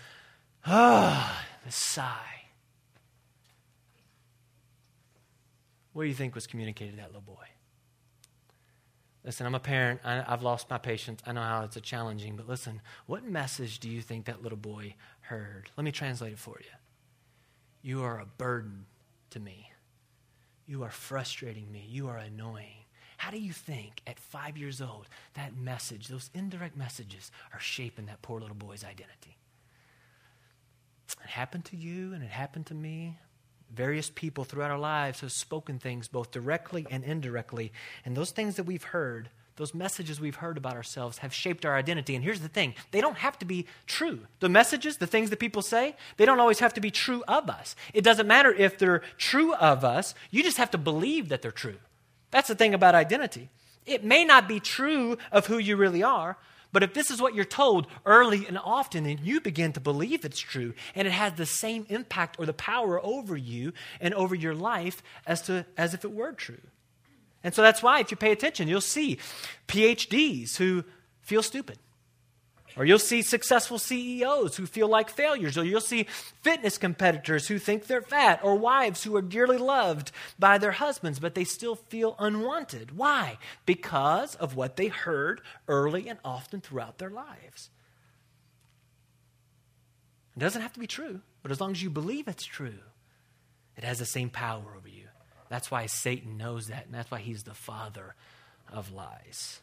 ah, 0.65 1.45
this 1.63 1.75
sigh. 1.75 2.41
What 5.91 6.01
do 6.01 6.09
you 6.09 6.15
think 6.15 6.33
was 6.33 6.47
communicated 6.47 6.93
to 6.93 6.97
that 6.97 7.09
little 7.09 7.21
boy? 7.21 7.45
Listen, 9.23 9.45
I'm 9.45 9.53
a 9.53 9.59
parent. 9.59 9.99
I, 10.03 10.23
have 10.23 10.41
lost 10.41 10.71
my 10.71 10.79
patience. 10.79 11.21
I 11.23 11.33
know 11.33 11.41
how 11.43 11.65
it's 11.65 11.75
a 11.75 11.81
challenging, 11.81 12.35
but 12.35 12.49
listen, 12.49 12.81
what 13.05 13.23
message 13.23 13.77
do 13.77 13.91
you 13.91 14.01
think 14.01 14.25
that 14.25 14.41
little 14.41 14.57
boy 14.57 14.95
heard? 15.21 15.69
Let 15.77 15.83
me 15.83 15.91
translate 15.91 16.33
it 16.33 16.39
for 16.39 16.57
you. 16.59 16.82
You 17.83 18.01
are 18.03 18.19
a 18.19 18.25
burden 18.25 18.85
to 19.31 19.39
me. 19.39 19.69
You 20.65 20.83
are 20.83 20.89
frustrating 20.89 21.69
me. 21.69 21.85
You 21.87 22.07
are 22.07 22.17
annoying. 22.17 22.85
How 23.17 23.29
do 23.29 23.37
you 23.37 23.51
think 23.51 24.01
at 24.07 24.17
five 24.19 24.57
years 24.57 24.81
old 24.81 25.07
that 25.33 25.55
message, 25.55 26.07
those 26.07 26.29
indirect 26.33 26.77
messages, 26.77 27.29
are 27.53 27.59
shaping 27.59 28.05
that 28.05 28.21
poor 28.21 28.39
little 28.39 28.55
boy's 28.55 28.83
identity? 28.83 29.37
It 31.23 31.29
happened 31.29 31.65
to 31.65 31.77
you 31.77 32.13
and 32.13 32.23
it 32.23 32.29
happened 32.29 32.65
to 32.67 32.73
me. 32.73 33.17
Various 33.69 34.09
people 34.09 34.45
throughout 34.45 34.71
our 34.71 34.79
lives 34.79 35.19
have 35.19 35.31
spoken 35.31 35.77
things 35.77 36.07
both 36.07 36.31
directly 36.31 36.87
and 36.89 37.03
indirectly. 37.03 37.73
And 38.05 38.15
those 38.15 38.31
things 38.31 38.55
that 38.55 38.63
we've 38.63 38.83
heard, 38.83 39.29
those 39.55 39.73
messages 39.73 40.19
we've 40.19 40.35
heard 40.35 40.57
about 40.57 40.75
ourselves, 40.75 41.19
have 41.19 41.33
shaped 41.33 41.65
our 41.65 41.75
identity. 41.75 42.15
And 42.15 42.23
here's 42.23 42.39
the 42.39 42.47
thing 42.47 42.73
they 42.91 43.01
don't 43.01 43.17
have 43.17 43.37
to 43.39 43.45
be 43.45 43.67
true. 43.85 44.19
The 44.39 44.49
messages, 44.49 44.97
the 44.97 45.07
things 45.07 45.29
that 45.29 45.39
people 45.39 45.61
say, 45.61 45.95
they 46.17 46.25
don't 46.25 46.39
always 46.39 46.59
have 46.59 46.73
to 46.75 46.81
be 46.81 46.91
true 46.91 47.23
of 47.27 47.49
us. 47.49 47.75
It 47.93 48.03
doesn't 48.03 48.27
matter 48.27 48.51
if 48.51 48.77
they're 48.77 49.01
true 49.17 49.53
of 49.53 49.83
us, 49.83 50.15
you 50.31 50.43
just 50.43 50.57
have 50.57 50.71
to 50.71 50.77
believe 50.77 51.29
that 51.29 51.41
they're 51.41 51.51
true. 51.51 51.77
That's 52.31 52.47
the 52.47 52.55
thing 52.55 52.73
about 52.73 52.95
identity. 52.95 53.49
It 53.85 54.03
may 54.03 54.25
not 54.25 54.47
be 54.47 54.59
true 54.59 55.17
of 55.31 55.45
who 55.45 55.57
you 55.57 55.75
really 55.75 56.03
are, 56.03 56.37
but 56.71 56.81
if 56.81 56.95
this 56.95 57.11
is 57.11 57.21
what 57.21 57.35
you're 57.35 57.45
told 57.45 57.85
early 58.05 58.47
and 58.47 58.57
often, 58.57 59.03
then 59.03 59.19
you 59.21 59.39
begin 59.39 59.73
to 59.73 59.79
believe 59.79 60.25
it's 60.25 60.39
true, 60.39 60.73
and 60.95 61.07
it 61.07 61.11
has 61.11 61.33
the 61.33 61.45
same 61.45 61.85
impact 61.89 62.37
or 62.39 62.47
the 62.47 62.53
power 62.53 62.99
over 63.05 63.37
you 63.37 63.73
and 64.01 64.13
over 64.15 64.33
your 64.33 64.55
life 64.55 65.03
as, 65.27 65.43
to, 65.43 65.67
as 65.77 65.93
if 65.93 66.03
it 66.03 66.11
were 66.11 66.31
true. 66.31 66.57
And 67.43 67.53
so 67.53 67.61
that's 67.61 67.83
why, 67.83 67.99
if 67.99 68.09
you 68.09 68.17
pay 68.17 68.31
attention, 68.31 68.67
you'll 68.67 68.81
see 68.81 69.17
PhDs 69.67 70.55
who 70.57 70.85
feel 71.21 71.43
stupid. 71.43 71.77
Or 72.75 72.85
you'll 72.85 72.97
see 72.99 73.21
successful 73.21 73.77
CEOs 73.77 74.55
who 74.55 74.65
feel 74.65 74.87
like 74.87 75.09
failures. 75.09 75.57
Or 75.57 75.63
you'll 75.63 75.81
see 75.81 76.07
fitness 76.41 76.77
competitors 76.77 77.47
who 77.47 77.59
think 77.59 77.85
they're 77.85 78.01
fat. 78.01 78.39
Or 78.43 78.55
wives 78.55 79.03
who 79.03 79.15
are 79.15 79.21
dearly 79.21 79.57
loved 79.57 80.11
by 80.39 80.57
their 80.57 80.71
husbands, 80.71 81.19
but 81.19 81.35
they 81.35 81.43
still 81.43 81.75
feel 81.75 82.15
unwanted. 82.17 82.97
Why? 82.97 83.37
Because 83.65 84.35
of 84.35 84.55
what 84.55 84.75
they 84.75 84.87
heard 84.87 85.41
early 85.67 86.07
and 86.07 86.17
often 86.25 86.61
throughout 86.61 86.97
their 86.97 87.11
lives. 87.11 87.69
It 90.35 90.39
doesn't 90.39 90.61
have 90.61 90.73
to 90.73 90.79
be 90.79 90.87
true, 90.87 91.21
but 91.43 91.51
as 91.51 91.61
long 91.61 91.71
as 91.71 91.83
you 91.83 91.91
believe 91.91 92.27
it's 92.27 92.45
true, 92.45 92.79
it 93.77 93.83
has 93.83 93.99
the 93.99 94.05
same 94.05 94.31
power 94.31 94.63
over 94.75 94.87
you. 94.87 95.07
That's 95.53 95.69
why 95.69 95.85
Satan 95.85 96.35
knows 96.35 96.69
that, 96.69 96.87
and 96.87 96.95
that's 96.95 97.11
why 97.11 97.19
he's 97.19 97.43
the 97.43 97.53
father 97.53 98.15
of 98.71 98.91
lies. 98.91 99.59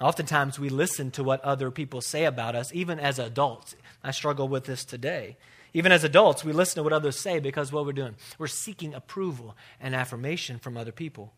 Oftentimes 0.00 0.56
we 0.56 0.68
listen 0.68 1.10
to 1.10 1.24
what 1.24 1.40
other 1.40 1.72
people 1.72 2.00
say 2.00 2.26
about 2.26 2.54
us, 2.54 2.72
even 2.72 3.00
as 3.00 3.18
adults. 3.18 3.74
I 4.04 4.12
struggle 4.12 4.46
with 4.46 4.62
this 4.66 4.84
today. 4.84 5.36
Even 5.74 5.90
as 5.90 6.04
adults, 6.04 6.44
we 6.44 6.52
listen 6.52 6.76
to 6.76 6.84
what 6.84 6.92
others 6.92 7.18
say 7.18 7.40
because 7.40 7.72
what 7.72 7.84
we're 7.84 7.92
doing, 7.92 8.14
we're 8.38 8.46
seeking 8.46 8.94
approval 8.94 9.56
and 9.80 9.96
affirmation 9.96 10.60
from 10.60 10.76
other 10.76 10.92
people. 10.92 11.32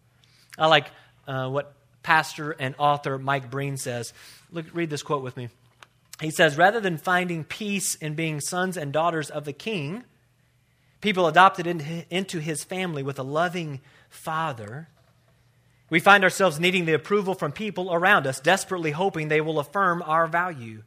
I 0.58 0.66
like 0.66 0.88
uh, 1.26 1.48
what 1.48 1.72
pastor 2.02 2.50
and 2.50 2.74
author 2.76 3.18
Mike 3.18 3.50
Breen 3.50 3.78
says. 3.78 4.12
Look, 4.52 4.66
read 4.74 4.90
this 4.90 5.02
quote 5.02 5.22
with 5.22 5.38
me. 5.38 5.48
He 6.20 6.30
says, 6.30 6.58
Rather 6.58 6.78
than 6.78 6.98
finding 6.98 7.42
peace 7.42 7.94
in 7.94 8.16
being 8.16 8.42
sons 8.42 8.76
and 8.76 8.92
daughters 8.92 9.30
of 9.30 9.46
the 9.46 9.54
king, 9.54 10.04
people 11.04 11.28
adopted 11.28 11.66
into 12.10 12.40
his 12.40 12.64
family 12.64 13.02
with 13.02 13.18
a 13.18 13.22
loving 13.22 13.80
father 14.08 14.88
we 15.90 16.00
find 16.00 16.24
ourselves 16.24 16.58
needing 16.58 16.86
the 16.86 16.94
approval 16.94 17.34
from 17.34 17.52
people 17.52 17.94
around 17.94 18.26
us, 18.26 18.40
desperately 18.40 18.90
hoping 18.90 19.28
they 19.28 19.40
will 19.40 19.58
affirm 19.58 20.02
our 20.04 20.26
value. 20.26 20.82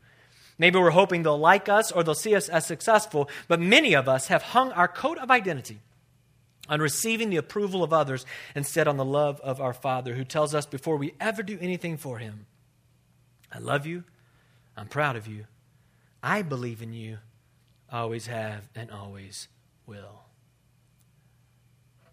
Maybe 0.57 0.79
we're 0.79 0.89
hoping 0.89 1.23
they'll 1.23 1.37
like 1.37 1.69
us 1.69 1.91
or 1.91 2.03
they'll 2.03 2.15
see 2.15 2.35
us 2.35 2.49
as 2.49 2.65
successful, 2.65 3.29
but 3.47 3.61
many 3.61 3.95
of 3.95 4.09
us 4.09 4.27
have 4.27 4.41
hung 4.41 4.71
our 4.71 4.87
coat 4.87 5.17
of 5.19 5.29
identity 5.29 5.79
on 6.67 6.81
receiving 6.81 7.29
the 7.29 7.37
approval 7.37 7.83
of 7.83 7.93
others 7.93 8.25
instead 8.55 8.87
on 8.87 8.97
the 8.97 9.05
love 9.05 9.39
of 9.41 9.61
our 9.61 9.73
Father, 9.73 10.15
who 10.15 10.25
tells 10.25 10.53
us 10.53 10.65
before 10.65 10.97
we 10.97 11.13
ever 11.21 11.43
do 11.43 11.57
anything 11.61 11.95
for 11.95 12.17
Him, 12.17 12.45
I 13.53 13.59
love 13.59 13.85
you, 13.85 14.03
I'm 14.75 14.87
proud 14.87 15.15
of 15.15 15.27
you, 15.27 15.45
I 16.21 16.41
believe 16.41 16.81
in 16.81 16.91
you, 16.91 17.19
always 17.89 18.27
have, 18.27 18.67
and 18.75 18.91
always 18.91 19.47
will. 19.87 20.21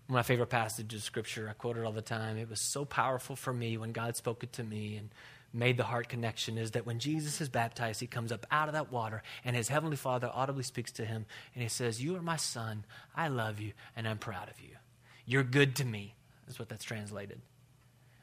My 0.09 0.23
favorite 0.23 0.49
passages 0.49 1.01
of 1.01 1.05
Scripture. 1.05 1.49
I 1.49 1.55
quote 1.55 1.77
it 1.77 1.85
all 1.85 1.93
the 1.93 2.03
time. 2.03 2.37
It 2.37 2.49
was 2.49 2.61
so 2.61 2.85
powerful 2.85 3.37
for 3.37 3.53
me 3.53 3.77
when 3.77 3.93
God 3.93 4.17
spoke 4.17 4.43
it 4.43 4.53
to 4.55 4.65
me. 4.65 4.97
And 4.97 5.11
made 5.55 5.77
the 5.77 5.85
heart 5.85 6.09
connection 6.09 6.59
is 6.59 6.73
that 6.73 6.85
when 6.85 6.99
Jesus 6.99 7.41
is 7.41 7.49
baptized, 7.49 8.01
he 8.01 8.07
comes 8.07 8.33
up 8.33 8.45
out 8.51 8.69
of 8.69 8.75
that 8.75 8.91
water, 8.91 9.23
and 9.45 9.55
his 9.55 9.69
heavenly 9.69 9.97
Father 9.97 10.31
audibly 10.35 10.65
speaks 10.65 10.91
to 10.93 11.05
him, 11.05 11.25
and 11.55 11.63
he 11.63 11.69
says, 11.69 12.03
You 12.03 12.17
are 12.17 12.23
my 12.23 12.37
son. 12.37 12.85
I 13.15 13.29
love 13.29 13.61
you, 13.61 13.73
and 13.97 14.09
I'm 14.09 14.19
proud 14.19 14.51
of 14.51 14.61
you. 14.61 14.77
You're 15.25 15.45
good 15.45 15.77
to 15.77 15.85
me. 15.85 16.15
That's 16.47 16.59
what 16.59 16.69
that's 16.69 16.85
translated. 16.85 17.41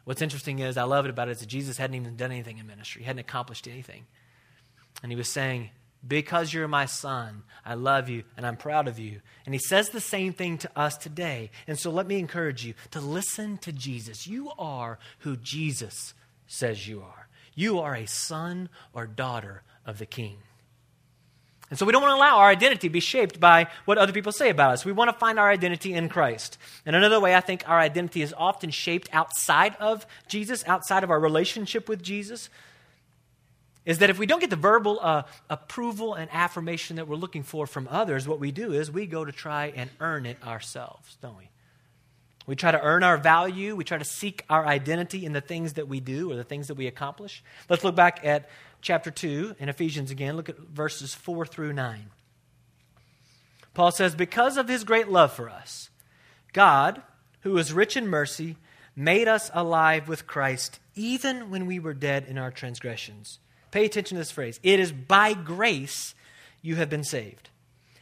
What's 0.03 0.22
interesting 0.22 0.60
is, 0.60 0.77
I 0.77 0.84
love 0.84 1.05
it 1.05 1.10
about 1.10 1.29
it, 1.29 1.31
is 1.31 1.39
that 1.39 1.48
Jesus 1.48 1.77
hadn't 1.77 1.96
even 1.96 2.17
done 2.17 2.31
anything 2.31 2.58
in 2.58 2.67
ministry, 2.67 3.01
he 3.01 3.05
hadn't 3.05 3.22
accomplished 3.22 3.67
anything. 3.67 4.05
And 5.01 5.12
he 5.12 5.15
was 5.15 5.29
saying, 5.29 5.70
Because 6.08 6.51
you're 6.53 6.67
my 6.67 6.86
son, 6.86 7.43
I 7.63 7.75
love 7.75 8.10
you, 8.10 8.24
and 8.36 8.46
I'm 8.46 8.58
proud 8.58 8.88
of 8.88 8.98
you. 8.98 9.22
And 9.46 9.53
he 9.53 9.60
says 9.60 9.89
the 9.89 10.01
same 10.01 10.34
thing 10.34 10.58
to 10.60 10.72
us 10.75 10.98
today. 10.98 11.51
And 11.67 11.77
so 11.77 11.91
let 11.91 12.08
me 12.08 12.17
encourage 12.17 12.65
you 12.65 12.74
to 12.91 13.00
listen 13.00 13.58
to 13.60 13.72
Jesus. 13.72 14.25
You 14.25 14.51
are 14.58 14.98
who 15.20 15.38
Jesus 15.38 16.13
says 16.48 16.88
you 16.88 17.01
are. 17.01 17.27
You 17.53 17.79
are 17.79 17.96
a 17.96 18.08
son 18.08 18.70
or 18.93 19.05
daughter 19.05 19.62
of 19.86 20.00
the 20.00 20.05
king. 20.05 20.38
And 21.70 21.79
so 21.79 21.86
we 21.86 21.93
don't 21.93 22.01
want 22.01 22.12
to 22.12 22.17
allow 22.17 22.39
our 22.39 22.50
identity 22.50 22.89
to 22.89 22.91
be 22.91 23.00
shaped 23.00 23.39
by 23.39 23.67
what 23.86 23.98
other 23.98 24.12
people 24.12 24.34
say 24.34 24.50
about 24.50 24.74
us. 24.74 24.84
We 24.84 24.91
want 24.91 25.10
to 25.10 25.17
find 25.17 25.39
our 25.39 25.50
identity 25.50 25.93
in 25.93 26.10
Christ. 26.10 26.58
And 26.86 26.98
another 26.98 27.20
way 27.20 27.34
I 27.34 27.39
think 27.39 27.63
our 27.65 27.79
identity 27.79 28.22
is 28.22 28.34
often 28.38 28.72
shaped 28.72 29.08
outside 29.13 29.77
of 29.79 30.05
Jesus, 30.27 30.65
outside 30.67 31.05
of 31.05 31.10
our 31.10 31.20
relationship 31.20 31.88
with 31.88 32.03
Jesus, 32.03 32.50
is 33.85 34.00
that 34.00 34.09
if 34.09 34.19
we 34.19 34.25
don't 34.25 34.39
get 34.39 34.50
the 34.50 34.55
verbal 34.55 35.00
uh, 35.01 35.23
approval 35.50 36.13
and 36.13 36.29
affirmation 36.31 36.97
that 36.97 37.07
we're 37.07 37.15
looking 37.15 37.43
for 37.43 37.65
from 37.65 37.88
others, 37.89 38.27
what 38.27 38.39
we 38.39 38.51
do 38.51 38.73
is 38.73 38.91
we 38.91 39.07
go 39.07 39.25
to 39.25 39.31
try 39.31 39.73
and 39.75 39.89
earn 40.00 40.25
it 40.25 40.38
ourselves, 40.43 41.17
don't 41.21 41.38
we? 41.38 41.50
We 42.45 42.55
try 42.55 42.71
to 42.71 42.81
earn 42.81 43.03
our 43.03 43.17
value. 43.17 43.75
We 43.75 43.83
try 43.83 43.97
to 43.97 44.05
seek 44.05 44.43
our 44.50 44.65
identity 44.65 45.25
in 45.25 45.33
the 45.33 45.41
things 45.41 45.73
that 45.73 45.88
we 45.88 46.00
do 46.00 46.31
or 46.31 46.35
the 46.35 46.43
things 46.43 46.67
that 46.67 46.75
we 46.75 46.88
accomplish. 46.88 47.43
Let's 47.69 47.83
look 47.83 47.95
back 47.95 48.21
at 48.23 48.50
chapter 48.81 49.11
2 49.11 49.55
in 49.59 49.69
Ephesians 49.69 50.11
again. 50.11 50.35
Look 50.35 50.50
at 50.50 50.57
verses 50.57 51.13
4 51.13 51.45
through 51.45 51.73
9. 51.73 52.07
Paul 53.73 53.91
says, 53.91 54.15
Because 54.15 54.57
of 54.57 54.67
his 54.67 54.83
great 54.83 55.07
love 55.07 55.31
for 55.31 55.50
us, 55.50 55.89
God, 56.51 57.01
who 57.41 57.57
is 57.57 57.73
rich 57.73 57.95
in 57.95 58.07
mercy, 58.07 58.57
made 58.95 59.27
us 59.27 59.50
alive 59.53 60.07
with 60.07 60.27
Christ 60.27 60.79
even 60.95 61.50
when 61.50 61.65
we 61.65 61.79
were 61.79 61.93
dead 61.93 62.25
in 62.27 62.38
our 62.38 62.51
transgressions. 62.51 63.39
Pay 63.72 63.86
attention 63.86 64.16
to 64.16 64.20
this 64.20 64.32
phrase. 64.32 64.60
It 64.63 64.80
is 64.80 64.92
by 64.92 65.34
grace 65.34 66.13
you 66.62 66.75
have 66.75 66.90
been 66.90 67.04
saved. 67.04 67.50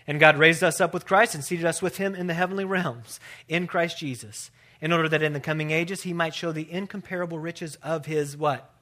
And 0.07 0.19
God 0.19 0.37
raised 0.37 0.63
us 0.63 0.81
up 0.81 0.93
with 0.93 1.05
Christ 1.05 1.35
and 1.35 1.43
seated 1.43 1.65
us 1.65 1.81
with 1.81 1.97
him 1.97 2.15
in 2.15 2.25
the 2.27 2.33
heavenly 2.33 2.65
realms 2.65 3.19
in 3.47 3.67
Christ 3.67 3.99
Jesus, 3.99 4.49
in 4.81 4.91
order 4.91 5.07
that 5.07 5.21
in 5.21 5.33
the 5.33 5.39
coming 5.39 5.69
ages 5.69 6.01
he 6.01 6.13
might 6.13 6.33
show 6.33 6.51
the 6.51 6.69
incomparable 6.71 7.37
riches 7.37 7.77
of 7.83 8.07
his 8.07 8.35
what? 8.35 8.73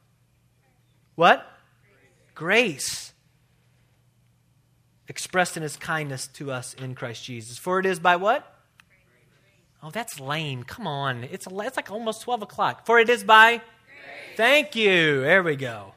What? 1.15 1.45
Grace. 2.33 3.11
Expressed 5.09 5.57
in 5.57 5.63
his 5.63 5.75
kindness 5.75 6.27
to 6.27 6.51
us 6.51 6.73
in 6.73 6.95
Christ 6.95 7.25
Jesus. 7.25 7.57
For 7.57 7.79
it 7.79 7.85
is 7.85 7.99
by 7.99 8.15
what? 8.15 8.53
Oh, 9.83 9.89
that's 9.91 10.19
lame. 10.19 10.63
Come 10.63 10.87
on. 10.87 11.25
It's, 11.25 11.45
it's 11.45 11.77
like 11.77 11.91
almost 11.91 12.21
12 12.21 12.43
o'clock. 12.43 12.85
For 12.85 12.99
it 12.99 13.09
is 13.09 13.23
by? 13.23 13.57
Grace. 13.57 14.37
Thank 14.37 14.75
you. 14.75 15.21
There 15.21 15.43
we 15.43 15.55
go. 15.55 15.93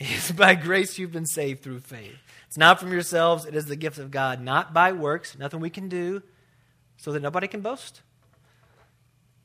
It's 0.00 0.32
by 0.32 0.54
grace 0.54 0.98
you've 0.98 1.12
been 1.12 1.26
saved 1.26 1.62
through 1.62 1.80
faith. 1.80 2.16
It's 2.48 2.58
not 2.58 2.80
from 2.80 2.92
yourselves, 2.92 3.46
it 3.46 3.54
is 3.54 3.66
the 3.66 3.76
gift 3.76 3.98
of 3.98 4.10
God, 4.10 4.40
not 4.40 4.74
by 4.74 4.92
works, 4.92 5.38
nothing 5.38 5.60
we 5.60 5.70
can 5.70 5.88
do, 5.88 6.22
so 6.96 7.12
that 7.12 7.22
nobody 7.22 7.46
can 7.46 7.60
boast. 7.60 8.02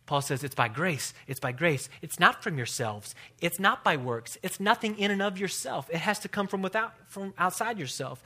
Paul 0.10 0.22
says 0.22 0.44
it's 0.44 0.56
by 0.56 0.70
grace. 0.70 1.14
It's 1.28 1.40
by 1.40 1.52
grace. 1.52 1.88
It's 2.02 2.20
not 2.20 2.42
from 2.44 2.58
yourselves. 2.58 3.14
It's 3.42 3.60
not 3.60 3.84
by 3.84 3.96
works. 3.96 4.40
It's 4.42 4.60
nothing 4.60 4.98
in 4.98 5.12
and 5.12 5.22
of 5.22 5.38
yourself. 5.38 5.88
It 5.92 5.98
has 6.00 6.18
to 6.20 6.28
come 6.28 6.48
from 6.48 6.64
without 6.64 6.94
from 7.06 7.36
outside 7.38 7.78
yourself. 7.78 8.24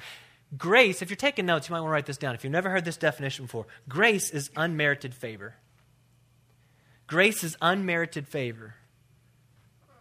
Grace, 0.58 1.02
if 1.02 1.10
you're 1.10 1.18
taking 1.18 1.46
notes, 1.46 1.68
you 1.68 1.74
might 1.74 1.82
want 1.82 1.90
to 1.90 1.94
write 1.94 2.06
this 2.06 2.16
down. 2.16 2.36
If 2.36 2.46
you've 2.46 2.54
never 2.54 2.70
heard 2.70 2.86
this 2.86 2.96
definition 2.96 3.46
before, 3.46 3.66
grace 3.90 4.30
is 4.30 4.50
unmerited 4.56 5.14
favor. 5.14 5.56
Grace 7.06 7.44
is 7.44 7.58
unmerited 7.62 8.30
favor. 8.30 8.76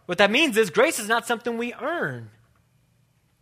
What 0.05 0.17
that 0.17 0.31
means 0.31 0.57
is 0.57 0.69
grace 0.69 0.99
is 0.99 1.07
not 1.07 1.25
something 1.25 1.57
we 1.57 1.73
earn 1.73 2.29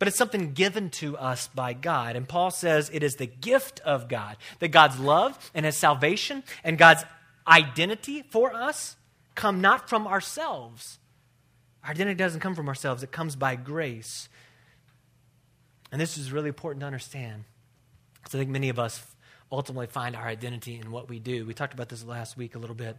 but 0.02 0.08
it's 0.08 0.18
something 0.18 0.52
given 0.52 0.90
to 0.90 1.16
us 1.16 1.48
by 1.54 1.72
God. 1.72 2.16
And 2.16 2.28
Paul 2.28 2.50
says 2.50 2.90
it 2.92 3.04
is 3.04 3.14
the 3.14 3.26
gift 3.26 3.78
of 3.84 4.08
God, 4.08 4.36
that 4.58 4.70
God's 4.72 4.98
love 4.98 5.38
and 5.54 5.64
his 5.64 5.76
salvation 5.76 6.42
and 6.64 6.76
God's 6.76 7.04
identity 7.46 8.24
for 8.28 8.52
us 8.52 8.96
come 9.36 9.60
not 9.60 9.88
from 9.88 10.08
ourselves. 10.08 10.98
Our 11.84 11.92
identity 11.92 12.16
doesn't 12.16 12.40
come 12.40 12.56
from 12.56 12.66
ourselves, 12.66 13.04
it 13.04 13.12
comes 13.12 13.36
by 13.36 13.54
grace. 13.54 14.28
And 15.92 16.00
this 16.00 16.18
is 16.18 16.32
really 16.32 16.48
important 16.48 16.80
to 16.80 16.86
understand. 16.86 17.44
Because 18.14 18.34
I 18.34 18.38
think 18.38 18.50
many 18.50 18.70
of 18.70 18.80
us 18.80 19.06
ultimately 19.52 19.86
find 19.86 20.16
our 20.16 20.26
identity 20.26 20.80
in 20.80 20.90
what 20.90 21.08
we 21.08 21.20
do. 21.20 21.46
We 21.46 21.54
talked 21.54 21.74
about 21.74 21.88
this 21.88 22.04
last 22.04 22.36
week 22.36 22.56
a 22.56 22.58
little 22.58 22.74
bit. 22.74 22.96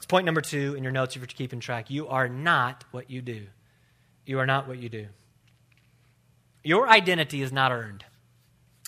It's 0.00 0.06
point 0.06 0.24
number 0.24 0.40
two 0.40 0.74
in 0.76 0.82
your 0.82 0.92
notes 0.92 1.14
if 1.14 1.20
you're 1.20 1.26
keeping 1.26 1.60
track. 1.60 1.90
You 1.90 2.08
are 2.08 2.26
not 2.26 2.86
what 2.90 3.10
you 3.10 3.20
do. 3.20 3.48
You 4.24 4.38
are 4.38 4.46
not 4.46 4.66
what 4.66 4.78
you 4.78 4.88
do. 4.88 5.08
Your 6.64 6.88
identity 6.88 7.42
is 7.42 7.52
not 7.52 7.70
earned. 7.70 8.06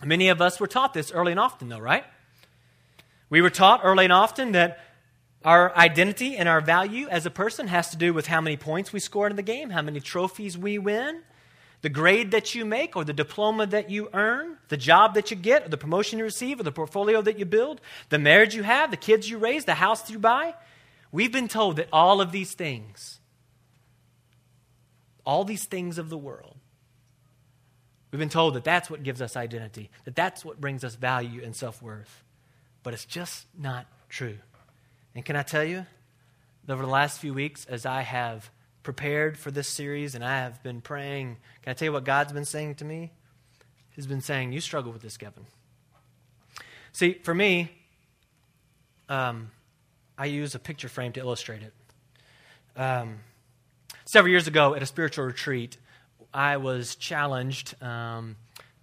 Many 0.02 0.30
of 0.30 0.40
us 0.40 0.58
were 0.58 0.66
taught 0.66 0.94
this 0.94 1.12
early 1.12 1.32
and 1.32 1.38
often, 1.38 1.68
though, 1.68 1.78
right? 1.78 2.04
We 3.28 3.42
were 3.42 3.50
taught 3.50 3.82
early 3.84 4.04
and 4.04 4.12
often 4.12 4.52
that 4.52 4.78
our 5.44 5.76
identity 5.76 6.34
and 6.38 6.48
our 6.48 6.62
value 6.62 7.08
as 7.08 7.26
a 7.26 7.30
person 7.30 7.68
has 7.68 7.90
to 7.90 7.98
do 7.98 8.14
with 8.14 8.26
how 8.26 8.40
many 8.40 8.56
points 8.56 8.90
we 8.90 8.98
score 8.98 9.28
in 9.28 9.36
the 9.36 9.42
game, 9.42 9.68
how 9.68 9.82
many 9.82 10.00
trophies 10.00 10.56
we 10.56 10.78
win, 10.78 11.20
the 11.82 11.90
grade 11.90 12.30
that 12.30 12.54
you 12.54 12.64
make, 12.64 12.96
or 12.96 13.04
the 13.04 13.12
diploma 13.12 13.66
that 13.66 13.90
you 13.90 14.08
earn, 14.14 14.56
the 14.68 14.78
job 14.78 15.12
that 15.12 15.30
you 15.30 15.36
get, 15.36 15.66
or 15.66 15.68
the 15.68 15.76
promotion 15.76 16.18
you 16.18 16.24
receive, 16.24 16.58
or 16.58 16.62
the 16.62 16.72
portfolio 16.72 17.20
that 17.20 17.38
you 17.38 17.44
build, 17.44 17.82
the 18.08 18.18
marriage 18.18 18.54
you 18.54 18.62
have, 18.62 18.90
the 18.90 18.96
kids 18.96 19.28
you 19.28 19.36
raise, 19.36 19.66
the 19.66 19.74
house 19.74 20.00
that 20.00 20.12
you 20.12 20.18
buy. 20.18 20.54
We've 21.12 21.32
been 21.32 21.48
told 21.48 21.76
that 21.76 21.88
all 21.92 22.20
of 22.20 22.32
these 22.32 22.54
things, 22.54 23.20
all 25.24 25.44
these 25.44 25.66
things 25.66 25.98
of 25.98 26.08
the 26.08 26.18
world, 26.18 26.56
We've 28.12 28.18
been 28.18 28.28
told 28.28 28.54
that 28.54 28.64
that's 28.64 28.90
what 28.90 29.02
gives 29.02 29.22
us 29.22 29.36
identity, 29.36 29.90
that 30.04 30.14
that's 30.14 30.44
what 30.44 30.60
brings 30.60 30.84
us 30.84 30.94
value 30.94 31.42
and 31.42 31.56
self 31.56 31.82
worth. 31.82 32.22
But 32.82 32.92
it's 32.92 33.06
just 33.06 33.46
not 33.58 33.86
true. 34.10 34.38
And 35.14 35.24
can 35.24 35.34
I 35.34 35.42
tell 35.42 35.64
you, 35.64 35.86
over 36.68 36.82
the 36.82 36.90
last 36.90 37.18
few 37.18 37.32
weeks, 37.32 37.64
as 37.64 37.86
I 37.86 38.02
have 38.02 38.50
prepared 38.82 39.38
for 39.38 39.50
this 39.50 39.66
series 39.66 40.14
and 40.14 40.22
I 40.22 40.40
have 40.40 40.62
been 40.62 40.82
praying, 40.82 41.38
can 41.62 41.70
I 41.70 41.74
tell 41.74 41.86
you 41.86 41.92
what 41.92 42.04
God's 42.04 42.32
been 42.32 42.44
saying 42.44 42.76
to 42.76 42.84
me? 42.84 43.12
He's 43.90 44.06
been 44.06 44.20
saying, 44.20 44.52
You 44.52 44.60
struggle 44.60 44.92
with 44.92 45.00
this, 45.00 45.16
Kevin. 45.16 45.46
See, 46.92 47.14
for 47.14 47.34
me, 47.34 47.72
um, 49.08 49.50
I 50.22 50.26
use 50.26 50.54
a 50.54 50.60
picture 50.60 50.88
frame 50.88 51.10
to 51.14 51.20
illustrate 51.20 51.62
it. 51.62 51.72
Um, 52.80 53.18
several 54.04 54.30
years 54.30 54.46
ago 54.46 54.72
at 54.72 54.80
a 54.80 54.86
spiritual 54.86 55.24
retreat, 55.24 55.78
I 56.32 56.58
was 56.58 56.94
challenged 56.94 57.74
um, 57.82 58.36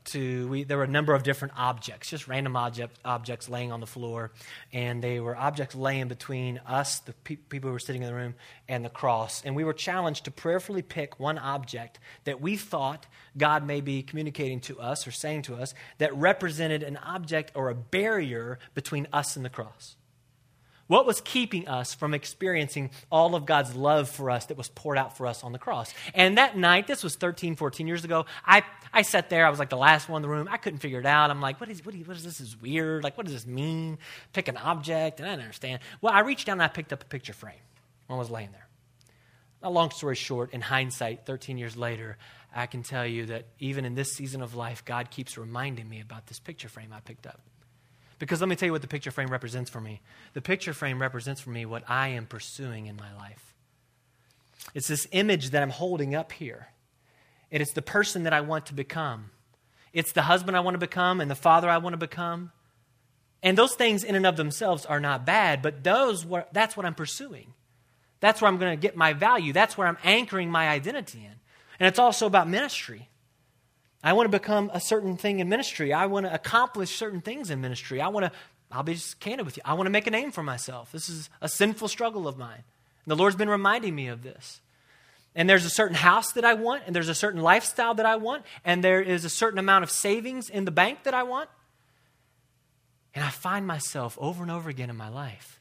to, 0.07 0.49
we, 0.49 0.65
there 0.65 0.75
were 0.75 0.83
a 0.83 0.87
number 0.87 1.13
of 1.13 1.23
different 1.23 1.53
objects, 1.55 2.09
just 2.09 2.27
random 2.27 2.57
object, 2.57 2.99
objects 3.05 3.47
laying 3.47 3.71
on 3.71 3.79
the 3.79 3.87
floor. 3.87 4.31
And 4.73 5.01
they 5.01 5.21
were 5.21 5.33
objects 5.33 5.75
laying 5.75 6.09
between 6.09 6.57
us, 6.67 6.99
the 6.99 7.13
pe- 7.13 7.37
people 7.37 7.69
who 7.69 7.73
were 7.73 7.79
sitting 7.79 8.01
in 8.01 8.09
the 8.09 8.15
room, 8.15 8.35
and 8.67 8.83
the 8.83 8.89
cross. 8.89 9.41
And 9.45 9.55
we 9.55 9.63
were 9.63 9.71
challenged 9.71 10.25
to 10.25 10.31
prayerfully 10.31 10.81
pick 10.81 11.21
one 11.21 11.37
object 11.37 11.99
that 12.25 12.41
we 12.41 12.57
thought 12.57 13.05
God 13.37 13.65
may 13.65 13.79
be 13.79 14.03
communicating 14.03 14.59
to 14.59 14.81
us 14.81 15.07
or 15.07 15.11
saying 15.11 15.43
to 15.43 15.55
us 15.55 15.73
that 15.99 16.13
represented 16.13 16.83
an 16.83 16.97
object 16.97 17.53
or 17.55 17.69
a 17.69 17.75
barrier 17.75 18.59
between 18.73 19.07
us 19.13 19.37
and 19.37 19.45
the 19.45 19.49
cross. 19.49 19.95
What 20.89 21.05
was 21.05 21.21
keeping 21.21 21.67
us 21.67 21.93
from 21.93 22.15
experiencing 22.15 22.89
all 23.11 23.35
of 23.35 23.45
God's 23.45 23.75
love 23.75 24.09
for 24.09 24.31
us 24.31 24.47
that 24.47 24.57
was 24.57 24.69
poured 24.69 24.97
out 24.97 25.15
for 25.15 25.27
us 25.27 25.43
on 25.43 25.51
the 25.51 25.59
cross? 25.59 25.93
And 26.15 26.39
that 26.39 26.57
night, 26.57 26.87
this 26.87 27.03
was 27.03 27.15
13, 27.15 27.55
14 27.55 27.87
years 27.87 28.03
ago, 28.03 28.25
I, 28.43 28.63
I 28.91 29.03
sat 29.03 29.29
there. 29.29 29.45
I 29.45 29.51
was 29.51 29.59
like 29.59 29.69
the 29.69 29.77
last 29.77 30.09
one 30.09 30.17
in 30.17 30.21
the 30.23 30.35
room. 30.35 30.47
I 30.49 30.57
couldn't 30.57 30.79
figure 30.79 30.99
it 30.99 31.05
out. 31.05 31.29
I'm 31.29 31.41
like, 31.41 31.59
what 31.59 31.69
is, 31.69 31.85
what 31.85 31.93
is, 31.93 32.07
what 32.07 32.17
is 32.17 32.23
this? 32.23 32.39
this 32.39 32.47
is 32.47 32.59
weird. 32.59 33.03
Like, 33.03 33.17
what 33.17 33.27
does 33.27 33.35
this 33.35 33.45
mean? 33.45 33.99
Pick 34.33 34.47
an 34.47 34.57
object, 34.57 35.19
and 35.19 35.29
I 35.29 35.33
didn't 35.33 35.43
understand. 35.43 35.81
Well, 36.01 36.11
I 36.11 36.21
reached 36.21 36.47
down 36.47 36.53
and 36.53 36.63
I 36.63 36.69
picked 36.69 36.91
up 36.91 37.03
a 37.03 37.05
picture 37.05 37.33
frame 37.33 37.53
when 38.07 38.17
I 38.17 38.19
was 38.19 38.31
laying 38.31 38.51
there. 38.51 38.67
A 39.61 39.69
long 39.69 39.91
story 39.91 40.15
short, 40.15 40.53
in 40.53 40.61
hindsight, 40.61 41.27
13 41.27 41.59
years 41.59 41.77
later, 41.77 42.17
I 42.55 42.65
can 42.65 42.81
tell 42.81 43.05
you 43.05 43.27
that 43.27 43.45
even 43.59 43.85
in 43.85 43.93
this 43.93 44.13
season 44.13 44.41
of 44.41 44.55
life, 44.55 44.83
God 44.85 45.11
keeps 45.11 45.37
reminding 45.37 45.87
me 45.87 46.01
about 46.01 46.25
this 46.25 46.39
picture 46.39 46.69
frame 46.69 46.91
I 46.91 47.01
picked 47.01 47.27
up. 47.27 47.41
Because 48.19 48.41
let 48.41 48.49
me 48.49 48.55
tell 48.55 48.67
you 48.67 48.73
what 48.73 48.81
the 48.81 48.87
picture 48.87 49.11
frame 49.11 49.29
represents 49.29 49.69
for 49.69 49.81
me. 49.81 50.01
The 50.33 50.41
picture 50.41 50.73
frame 50.73 51.01
represents 51.01 51.41
for 51.41 51.49
me 51.49 51.65
what 51.65 51.83
I 51.89 52.09
am 52.09 52.25
pursuing 52.25 52.85
in 52.85 52.97
my 52.97 53.15
life. 53.15 53.55
It's 54.75 54.87
this 54.87 55.07
image 55.11 55.51
that 55.51 55.63
I'm 55.63 55.69
holding 55.69 56.13
up 56.13 56.33
here. 56.33 56.67
And 57.51 57.61
it's 57.61 57.73
the 57.73 57.81
person 57.81 58.23
that 58.23 58.33
I 58.33 58.41
want 58.41 58.67
to 58.67 58.73
become. 58.73 59.31
It's 59.93 60.11
the 60.11 60.23
husband 60.23 60.55
I 60.55 60.59
want 60.59 60.75
to 60.75 60.79
become 60.79 61.21
and 61.21 61.31
the 61.31 61.35
father 61.35 61.69
I 61.69 61.77
want 61.77 61.93
to 61.93 61.97
become. 61.97 62.51
And 63.41 63.57
those 63.57 63.73
things 63.73 64.03
in 64.03 64.15
and 64.15 64.25
of 64.25 64.35
themselves 64.35 64.85
are 64.85 64.99
not 64.99 65.25
bad, 65.25 65.61
but 65.61 65.83
those 65.83 66.25
were, 66.25 66.45
that's 66.51 66.75
what 66.75 66.85
I'm 66.85 66.93
pursuing. 66.93 67.53
That's 68.19 68.41
where 68.41 68.49
I'm 68.49 68.57
going 68.57 68.77
to 68.77 68.81
get 68.81 68.97
my 68.97 69.13
value. 69.13 69.53
That's 69.53 69.77
where 69.77 69.87
I'm 69.87 69.97
anchoring 70.03 70.51
my 70.51 70.67
identity 70.67 71.19
in. 71.19 71.35
And 71.79 71.87
it's 71.87 71.99
also 71.99 72.27
about 72.27 72.49
ministry. 72.49 73.08
I 74.03 74.13
want 74.13 74.31
to 74.31 74.37
become 74.37 74.71
a 74.73 74.79
certain 74.79 75.17
thing 75.17 75.39
in 75.39 75.49
ministry. 75.49 75.93
I 75.93 76.05
want 76.05 76.25
to 76.25 76.33
accomplish 76.33 76.95
certain 76.95 77.21
things 77.21 77.49
in 77.49 77.59
ministry. 77.59 78.01
I 78.01 78.07
want 78.07 78.25
to, 78.25 78.31
I'll 78.71 78.83
be 78.83 78.93
just 78.93 79.19
candid 79.19 79.45
with 79.45 79.57
you, 79.57 79.63
I 79.65 79.73
want 79.73 79.87
to 79.87 79.91
make 79.91 80.07
a 80.07 80.11
name 80.11 80.31
for 80.31 80.43
myself. 80.43 80.91
This 80.91 81.09
is 81.09 81.29
a 81.41 81.49
sinful 81.49 81.87
struggle 81.87 82.27
of 82.27 82.37
mine. 82.37 82.63
And 83.05 83.11
the 83.11 83.15
Lord's 83.15 83.35
been 83.35 83.49
reminding 83.49 83.95
me 83.95 84.07
of 84.07 84.23
this. 84.23 84.61
And 85.35 85.49
there's 85.49 85.65
a 85.65 85.69
certain 85.69 85.95
house 85.95 86.31
that 86.33 86.43
I 86.43 86.55
want, 86.55 86.83
and 86.87 86.95
there's 86.95 87.09
a 87.09 87.15
certain 87.15 87.41
lifestyle 87.41 87.93
that 87.95 88.05
I 88.05 88.15
want, 88.15 88.45
and 88.65 88.83
there 88.83 89.01
is 89.01 89.25
a 89.25 89.29
certain 89.29 89.59
amount 89.59 89.83
of 89.83 89.91
savings 89.91 90.49
in 90.49 90.65
the 90.65 90.71
bank 90.71 91.03
that 91.03 91.13
I 91.13 91.23
want. 91.23 91.49
And 93.13 93.23
I 93.23 93.29
find 93.29 93.67
myself 93.67 94.17
over 94.19 94.41
and 94.43 94.51
over 94.51 94.69
again 94.69 94.89
in 94.89 94.97
my 94.97 95.09
life 95.09 95.58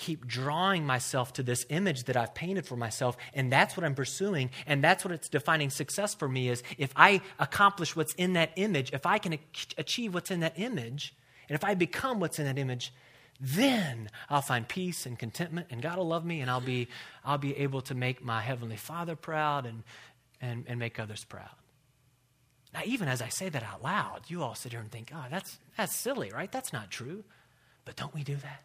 keep 0.00 0.26
drawing 0.26 0.86
myself 0.86 1.34
to 1.34 1.42
this 1.42 1.66
image 1.68 2.04
that 2.04 2.16
I've 2.16 2.34
painted 2.34 2.66
for 2.66 2.74
myself 2.74 3.18
and 3.34 3.52
that's 3.52 3.76
what 3.76 3.84
I'm 3.84 3.94
pursuing 3.94 4.48
and 4.66 4.82
that's 4.82 5.04
what 5.04 5.12
it's 5.12 5.28
defining 5.28 5.68
success 5.68 6.14
for 6.14 6.26
me 6.26 6.48
is 6.48 6.62
if 6.78 6.90
I 6.96 7.20
accomplish 7.38 7.94
what's 7.94 8.14
in 8.14 8.32
that 8.32 8.52
image 8.56 8.94
if 8.94 9.04
I 9.04 9.18
can 9.18 9.38
achieve 9.76 10.14
what's 10.14 10.30
in 10.30 10.40
that 10.40 10.58
image 10.58 11.14
and 11.50 11.54
if 11.54 11.62
I 11.62 11.74
become 11.74 12.18
what's 12.18 12.38
in 12.38 12.46
that 12.46 12.56
image 12.58 12.94
then 13.38 14.08
I'll 14.30 14.40
find 14.40 14.66
peace 14.66 15.04
and 15.04 15.18
contentment 15.18 15.66
and 15.68 15.82
God 15.82 15.98
will 15.98 16.08
love 16.08 16.24
me 16.24 16.40
and 16.40 16.50
I'll 16.50 16.62
be 16.62 16.88
I'll 17.22 17.36
be 17.36 17.54
able 17.58 17.82
to 17.82 17.94
make 17.94 18.24
my 18.24 18.40
heavenly 18.40 18.76
father 18.76 19.14
proud 19.14 19.66
and 19.66 19.82
and, 20.40 20.64
and 20.66 20.78
make 20.78 20.98
others 20.98 21.24
proud. 21.24 21.50
Now 22.72 22.80
even 22.86 23.06
as 23.06 23.20
I 23.20 23.28
say 23.28 23.50
that 23.50 23.62
out 23.62 23.82
loud 23.82 24.22
you 24.28 24.42
all 24.42 24.54
sit 24.54 24.72
here 24.72 24.80
and 24.80 24.90
think 24.90 25.12
oh 25.14 25.26
that's 25.30 25.58
that's 25.76 25.94
silly 25.94 26.30
right? 26.30 26.50
That's 26.50 26.72
not 26.72 26.90
true. 26.90 27.22
But 27.84 27.96
don't 27.96 28.14
we 28.14 28.22
do 28.22 28.36
that 28.36 28.62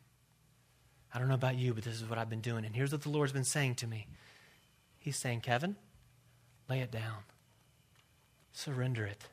I 1.16 1.18
don't 1.18 1.30
know 1.30 1.36
about 1.36 1.56
you, 1.56 1.74
but 1.74 1.86
this 1.86 1.96
is 1.96 2.10
what 2.10 2.20
I've 2.20 2.30
been 2.30 2.42
doing. 2.42 2.66
And 2.66 2.76
here's 2.76 2.92
what 2.92 3.04
the 3.04 3.10
Lord's 3.10 3.32
been 3.32 3.46
saying 3.46 3.76
to 3.76 3.88
me 3.88 4.06
He's 5.00 5.16
saying, 5.16 5.42
Kevin, 5.42 5.78
lay 6.70 6.82
it 6.82 6.92
down, 6.92 7.20
surrender 8.52 9.06
it. 9.06 9.28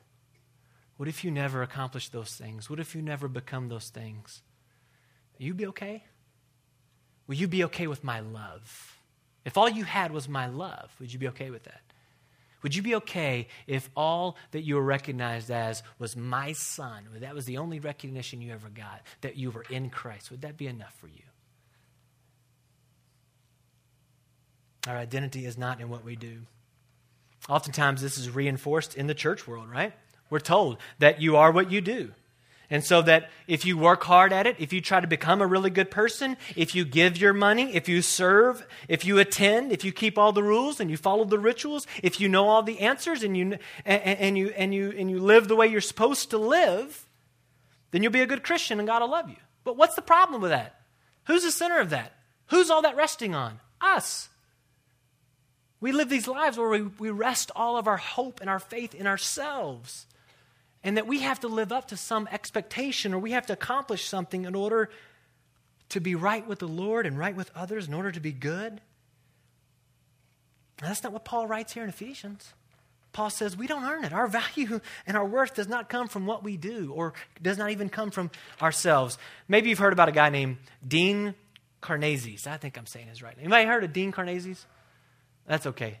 What 0.95 1.09
if 1.09 1.25
you 1.25 1.31
never 1.31 1.61
accomplish 1.61 2.07
those 2.09 2.35
things? 2.35 2.69
What 2.69 2.79
if 2.79 2.95
you 2.95 3.01
never 3.01 3.27
become 3.27 3.67
those 3.67 3.89
things? 3.89 4.41
Will 5.37 5.45
you 5.45 5.53
be 5.53 5.65
okay? 5.67 6.03
Will 7.27 7.35
you 7.35 7.47
be 7.47 7.65
okay 7.65 7.87
with 7.87 8.03
my 8.03 8.21
love? 8.21 8.97
If 9.43 9.57
all 9.57 9.67
you 9.67 9.83
had 9.83 10.11
was 10.11 10.29
my 10.29 10.47
love, 10.47 10.95
would 10.99 11.11
you 11.11 11.19
be 11.19 11.27
okay 11.29 11.49
with 11.49 11.63
that? 11.63 11.81
Would 12.61 12.75
you 12.75 12.81
be 12.81 12.95
okay 12.95 13.47
if 13.67 13.89
all 13.97 14.37
that 14.51 14.61
you 14.61 14.75
were 14.75 14.83
recognized 14.83 15.51
as 15.51 15.83
was 15.99 16.15
my 16.15 16.53
son? 16.53 17.07
That 17.17 17.35
was 17.35 17.45
the 17.45 17.57
only 17.57 17.79
recognition 17.79 18.41
you 18.41 18.53
ever 18.53 18.69
got, 18.69 19.01
that 19.19 19.35
you 19.35 19.51
were 19.51 19.65
in 19.69 19.89
Christ. 19.89 20.31
Would 20.31 20.43
that 20.43 20.55
be 20.55 20.67
enough 20.67 20.95
for 21.01 21.07
you? 21.07 21.23
Our 24.87 24.97
identity 24.97 25.45
is 25.45 25.57
not 25.57 25.79
in 25.79 25.89
what 25.89 26.03
we 26.03 26.15
do. 26.15 26.41
Oftentimes, 27.49 28.01
this 28.01 28.17
is 28.17 28.29
reinforced 28.29 28.95
in 28.95 29.07
the 29.07 29.13
church 29.13 29.47
world, 29.47 29.69
right? 29.69 29.93
We're 30.29 30.39
told 30.39 30.77
that 30.99 31.21
you 31.21 31.35
are 31.35 31.51
what 31.51 31.71
you 31.71 31.81
do. 31.81 32.11
And 32.69 32.83
so 32.83 33.01
that 33.03 33.29
if 33.45 33.65
you 33.65 33.77
work 33.77 34.03
hard 34.03 34.33
at 34.33 34.47
it, 34.47 34.55
if 34.57 34.73
you 34.73 34.81
try 34.81 34.99
to 34.99 35.05
become 35.05 35.41
a 35.41 35.45
really 35.45 35.69
good 35.69 35.91
person, 35.91 36.37
if 36.55 36.73
you 36.73 36.85
give 36.85 37.17
your 37.17 37.33
money, 37.33 37.75
if 37.75 37.87
you 37.87 38.01
serve, 38.01 38.65
if 38.87 39.05
you 39.05 39.19
attend, 39.19 39.71
if 39.71 39.83
you 39.83 39.91
keep 39.91 40.17
all 40.17 40.31
the 40.31 40.41
rules 40.41 40.79
and 40.79 40.89
you 40.89 40.97
follow 40.97 41.23
the 41.23 41.37
rituals, 41.37 41.85
if 42.01 42.19
you 42.19 42.29
know 42.29 42.47
all 42.47 42.63
the 42.63 42.79
answers 42.79 43.21
and 43.21 43.37
you, 43.37 43.57
and, 43.85 44.01
and 44.01 44.37
you, 44.37 44.47
and 44.57 44.73
you, 44.73 44.91
and 44.97 45.11
you 45.11 45.19
live 45.19 45.47
the 45.47 45.55
way 45.55 45.67
you're 45.67 45.81
supposed 45.81 46.31
to 46.31 46.37
live, 46.37 47.05
then 47.91 48.01
you'll 48.01 48.11
be 48.11 48.21
a 48.21 48.25
good 48.25 48.43
Christian 48.43 48.79
and 48.79 48.87
God 48.87 49.01
will 49.01 49.11
love 49.11 49.29
you. 49.29 49.37
But 49.63 49.77
what's 49.77 49.95
the 49.95 50.01
problem 50.01 50.41
with 50.41 50.51
that? 50.51 50.81
Who's 51.25 51.43
the 51.43 51.51
center 51.51 51.79
of 51.79 51.91
that? 51.91 52.13
Who's 52.47 52.71
all 52.71 52.81
that 52.81 52.95
resting 52.95 53.35
on? 53.35 53.59
Us. 53.81 54.29
We 55.83 55.91
live 55.91 56.07
these 56.07 56.29
lives 56.29 56.57
where 56.57 56.69
we, 56.69 56.83
we 56.83 57.09
rest 57.09 57.51
all 57.57 57.75
of 57.75 57.89
our 57.89 57.97
hope 57.97 58.39
and 58.39 58.49
our 58.49 58.59
faith 58.59 58.95
in 58.95 59.05
ourselves. 59.05 60.07
And 60.81 60.95
that 60.95 61.07
we 61.07 61.19
have 61.19 61.41
to 61.41 61.49
live 61.49 61.73
up 61.73 61.89
to 61.89 61.97
some 61.97 62.25
expectation 62.31 63.13
or 63.13 63.19
we 63.19 63.31
have 63.31 63.47
to 63.47 63.53
accomplish 63.53 64.05
something 64.05 64.45
in 64.45 64.55
order 64.55 64.89
to 65.89 65.99
be 65.99 66.15
right 66.15 66.47
with 66.47 66.59
the 66.59 66.69
Lord 66.69 67.05
and 67.05 67.19
right 67.19 67.35
with 67.35 67.51
others, 67.53 67.89
in 67.89 67.93
order 67.93 68.13
to 68.13 68.21
be 68.21 68.31
good. 68.31 68.79
that's 70.79 71.03
not 71.03 71.11
what 71.11 71.25
Paul 71.25 71.47
writes 71.47 71.73
here 71.73 71.83
in 71.83 71.89
Ephesians. 71.89 72.53
Paul 73.11 73.29
says 73.29 73.57
we 73.57 73.67
don't 73.67 73.83
earn 73.83 74.05
it. 74.05 74.13
Our 74.13 74.27
value 74.55 74.79
and 75.05 75.17
our 75.17 75.25
worth 75.25 75.53
does 75.53 75.67
not 75.67 75.89
come 75.89 76.07
from 76.07 76.25
what 76.25 76.45
we 76.45 76.55
do 76.55 76.93
or 76.95 77.13
does 77.41 77.57
not 77.57 77.71
even 77.71 77.89
come 77.89 78.09
from 78.09 78.31
ourselves. 78.61 79.17
Maybe 79.49 79.67
you've 79.67 79.79
heard 79.79 79.91
about 79.91 80.07
a 80.07 80.13
guy 80.13 80.29
named 80.29 80.59
Dean 80.87 81.35
Karnazes. 81.81 82.47
I 82.47 82.55
think 82.55 82.77
I'm 82.77 82.85
saying 82.85 83.07
his 83.07 83.21
right 83.21 83.35
name. 83.35 83.47
Anybody 83.47 83.65
heard 83.65 83.83
of 83.83 83.91
Dean 83.91 84.13
Karnazes? 84.13 84.63
That's 85.45 85.65
okay. 85.67 85.99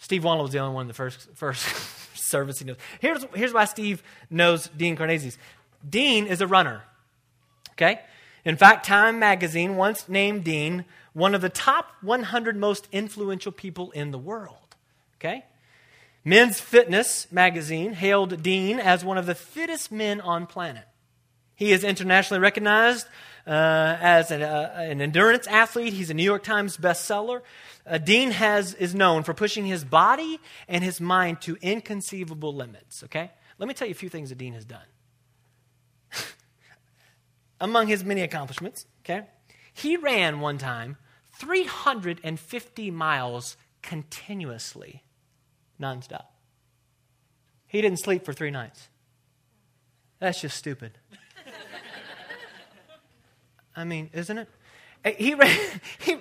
Steve 0.00 0.22
Wannell 0.22 0.42
was 0.42 0.52
the 0.52 0.58
only 0.58 0.74
one 0.74 0.82
in 0.82 0.88
the 0.88 0.94
first, 0.94 1.28
first 1.34 1.64
service 2.14 2.58
he 2.58 2.64
knows. 2.64 2.76
Here's, 3.00 3.24
here's 3.34 3.52
why 3.52 3.64
Steve 3.64 4.02
knows 4.30 4.68
Dean 4.76 4.96
Karnazes. 4.96 5.36
Dean 5.88 6.26
is 6.26 6.40
a 6.40 6.46
runner. 6.46 6.82
Okay? 7.72 8.00
In 8.44 8.56
fact, 8.56 8.86
Time 8.86 9.18
magazine 9.18 9.76
once 9.76 10.08
named 10.08 10.44
Dean 10.44 10.84
one 11.12 11.34
of 11.34 11.40
the 11.40 11.48
top 11.48 11.92
100 12.02 12.56
most 12.56 12.88
influential 12.92 13.52
people 13.52 13.90
in 13.92 14.10
the 14.10 14.18
world. 14.18 14.76
Okay? 15.18 15.44
Men's 16.24 16.60
Fitness 16.60 17.26
magazine 17.30 17.94
hailed 17.94 18.42
Dean 18.42 18.78
as 18.78 19.04
one 19.04 19.16
of 19.16 19.26
the 19.26 19.34
fittest 19.34 19.90
men 19.90 20.20
on 20.20 20.46
planet. 20.46 20.84
He 21.54 21.72
is 21.72 21.84
internationally 21.84 22.40
recognized 22.40 23.06
uh, 23.46 23.96
as 24.00 24.30
an, 24.30 24.42
uh, 24.42 24.72
an, 24.76 25.00
endurance 25.00 25.46
athlete. 25.46 25.92
He's 25.92 26.10
a 26.10 26.14
New 26.14 26.24
York 26.24 26.42
Times 26.42 26.76
bestseller. 26.76 27.42
Uh, 27.86 27.98
Dean 27.98 28.32
has, 28.32 28.74
is 28.74 28.94
known 28.94 29.22
for 29.22 29.34
pushing 29.34 29.64
his 29.66 29.84
body 29.84 30.40
and 30.68 30.82
his 30.82 31.00
mind 31.00 31.40
to 31.42 31.56
inconceivable 31.62 32.52
limits. 32.52 33.04
Okay? 33.04 33.30
Let 33.58 33.68
me 33.68 33.74
tell 33.74 33.86
you 33.86 33.92
a 33.92 33.94
few 33.94 34.08
things 34.08 34.30
that 34.30 34.38
Dean 34.38 34.54
has 34.54 34.64
done. 34.64 34.86
Among 37.60 37.86
his 37.86 38.04
many 38.04 38.22
accomplishments, 38.22 38.86
okay, 39.04 39.26
he 39.72 39.96
ran 39.96 40.40
one 40.40 40.58
time 40.58 40.96
350 41.38 42.90
miles 42.90 43.56
continuously, 43.82 45.04
nonstop. 45.80 46.26
He 47.66 47.80
didn't 47.80 48.00
sleep 48.00 48.24
for 48.24 48.32
three 48.32 48.50
nights. 48.50 48.88
That's 50.18 50.40
just 50.40 50.56
stupid. 50.56 50.98
I 53.76 53.84
mean, 53.84 54.10
isn't 54.12 54.38
it? 54.38 54.48
He 55.18 55.34
ran, 55.34 55.56
he, 55.98 56.16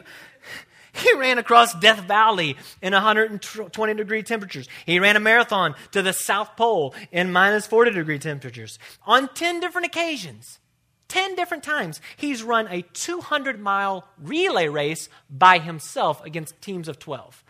he 0.93 1.13
ran 1.13 1.37
across 1.37 1.73
Death 1.79 2.01
Valley 2.01 2.57
in 2.81 2.93
120 2.93 3.93
degree 3.93 4.23
temperatures. 4.23 4.67
He 4.85 4.99
ran 4.99 5.15
a 5.15 5.19
marathon 5.19 5.75
to 5.91 6.01
the 6.01 6.13
South 6.13 6.55
Pole 6.55 6.93
in 7.11 7.31
minus 7.31 7.65
40 7.65 7.91
degree 7.91 8.19
temperatures 8.19 8.77
on 9.05 9.33
10 9.33 9.59
different 9.59 9.87
occasions. 9.87 10.59
10 11.07 11.35
different 11.35 11.63
times. 11.63 12.01
He's 12.17 12.43
run 12.43 12.67
a 12.69 12.81
200 12.81 13.59
mile 13.59 14.05
relay 14.21 14.67
race 14.67 15.07
by 15.29 15.59
himself 15.59 16.23
against 16.25 16.59
teams 16.61 16.87
of 16.87 16.99
12. 16.99 17.43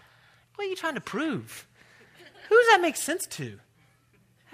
What 0.55 0.65
are 0.65 0.69
you 0.69 0.75
trying 0.75 0.95
to 0.95 1.01
prove? 1.01 1.67
Who 2.49 2.55
does 2.55 2.67
that 2.67 2.81
make 2.81 2.95
sense 2.95 3.25
to? 3.27 3.59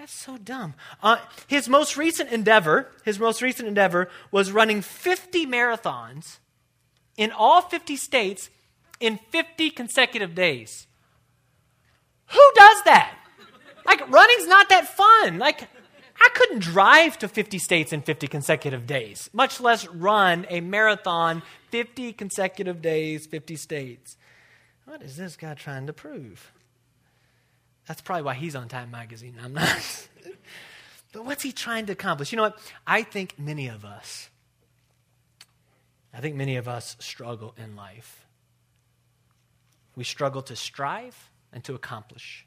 That's 0.02 0.12
so 0.12 0.36
dumb. 0.36 0.74
Uh, 1.00 1.18
his 1.46 1.68
most 1.68 1.96
recent 1.96 2.30
endeavor, 2.30 2.88
his 3.04 3.20
most 3.20 3.40
recent 3.40 3.68
endeavor 3.68 4.08
was 4.32 4.50
running 4.50 4.82
50 4.82 5.46
marathons 5.46 6.38
in 7.16 7.30
all 7.30 7.60
50 7.60 7.94
states 7.94 8.50
in 8.98 9.20
50 9.30 9.70
consecutive 9.70 10.34
days. 10.34 10.88
Who 12.26 12.52
does 12.56 12.82
that? 12.82 13.16
Like, 13.86 14.10
running's 14.10 14.48
not 14.48 14.68
that 14.70 14.88
fun. 14.88 15.38
Like, 15.38 15.68
I 16.20 16.28
couldn't 16.34 16.62
drive 16.62 17.16
to 17.20 17.28
50 17.28 17.60
states 17.60 17.92
in 17.92 18.02
50 18.02 18.26
consecutive 18.26 18.88
days, 18.88 19.30
much 19.32 19.60
less 19.60 19.86
run 19.86 20.46
a 20.50 20.60
marathon 20.62 21.44
50 21.70 22.12
consecutive 22.14 22.82
days, 22.82 23.28
50 23.28 23.54
states. 23.54 24.16
What 24.84 25.00
is 25.00 25.16
this 25.16 25.36
guy 25.36 25.54
trying 25.54 25.86
to 25.86 25.92
prove? 25.92 26.50
That's 27.86 28.00
probably 28.00 28.22
why 28.22 28.34
he's 28.34 28.54
on 28.54 28.68
Time 28.68 28.90
Magazine. 28.90 29.34
I'm 29.42 29.54
not. 29.54 30.08
but 31.12 31.24
what's 31.24 31.42
he 31.42 31.52
trying 31.52 31.86
to 31.86 31.92
accomplish? 31.92 32.32
You 32.32 32.36
know 32.36 32.44
what? 32.44 32.58
I 32.86 33.02
think 33.02 33.38
many 33.38 33.68
of 33.68 33.84
us, 33.84 34.28
I 36.14 36.20
think 36.20 36.36
many 36.36 36.56
of 36.56 36.68
us 36.68 36.96
struggle 37.00 37.54
in 37.56 37.76
life. 37.76 38.26
We 39.96 40.04
struggle 40.04 40.42
to 40.42 40.56
strive 40.56 41.30
and 41.52 41.62
to 41.64 41.74
accomplish. 41.74 42.46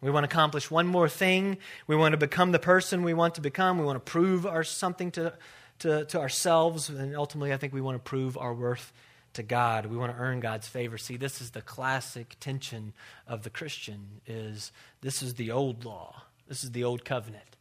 We 0.00 0.10
want 0.10 0.24
to 0.24 0.28
accomplish 0.28 0.70
one 0.70 0.86
more 0.86 1.08
thing. 1.08 1.58
We 1.86 1.94
want 1.94 2.12
to 2.12 2.18
become 2.18 2.52
the 2.52 2.58
person 2.58 3.02
we 3.02 3.14
want 3.14 3.34
to 3.34 3.40
become. 3.40 3.78
We 3.78 3.84
want 3.84 4.04
to 4.04 4.10
prove 4.10 4.46
our, 4.46 4.64
something 4.64 5.10
to, 5.12 5.34
to, 5.80 6.06
to 6.06 6.20
ourselves. 6.20 6.88
And 6.88 7.14
ultimately, 7.14 7.52
I 7.52 7.58
think 7.58 7.72
we 7.72 7.82
want 7.82 8.02
to 8.02 8.08
prove 8.08 8.38
our 8.38 8.54
worth 8.54 8.92
to 9.34 9.42
God. 9.42 9.86
We 9.86 9.96
want 9.96 10.12
to 10.12 10.20
earn 10.20 10.40
God's 10.40 10.68
favor. 10.68 10.98
See, 10.98 11.16
this 11.16 11.40
is 11.40 11.50
the 11.50 11.62
classic 11.62 12.36
tension 12.40 12.92
of 13.26 13.42
the 13.42 13.50
Christian 13.50 14.20
is 14.26 14.72
this 15.00 15.22
is 15.22 15.34
the 15.34 15.50
old 15.50 15.84
law. 15.84 16.22
This 16.48 16.64
is 16.64 16.72
the 16.72 16.84
old 16.84 17.04
covenant. 17.04 17.56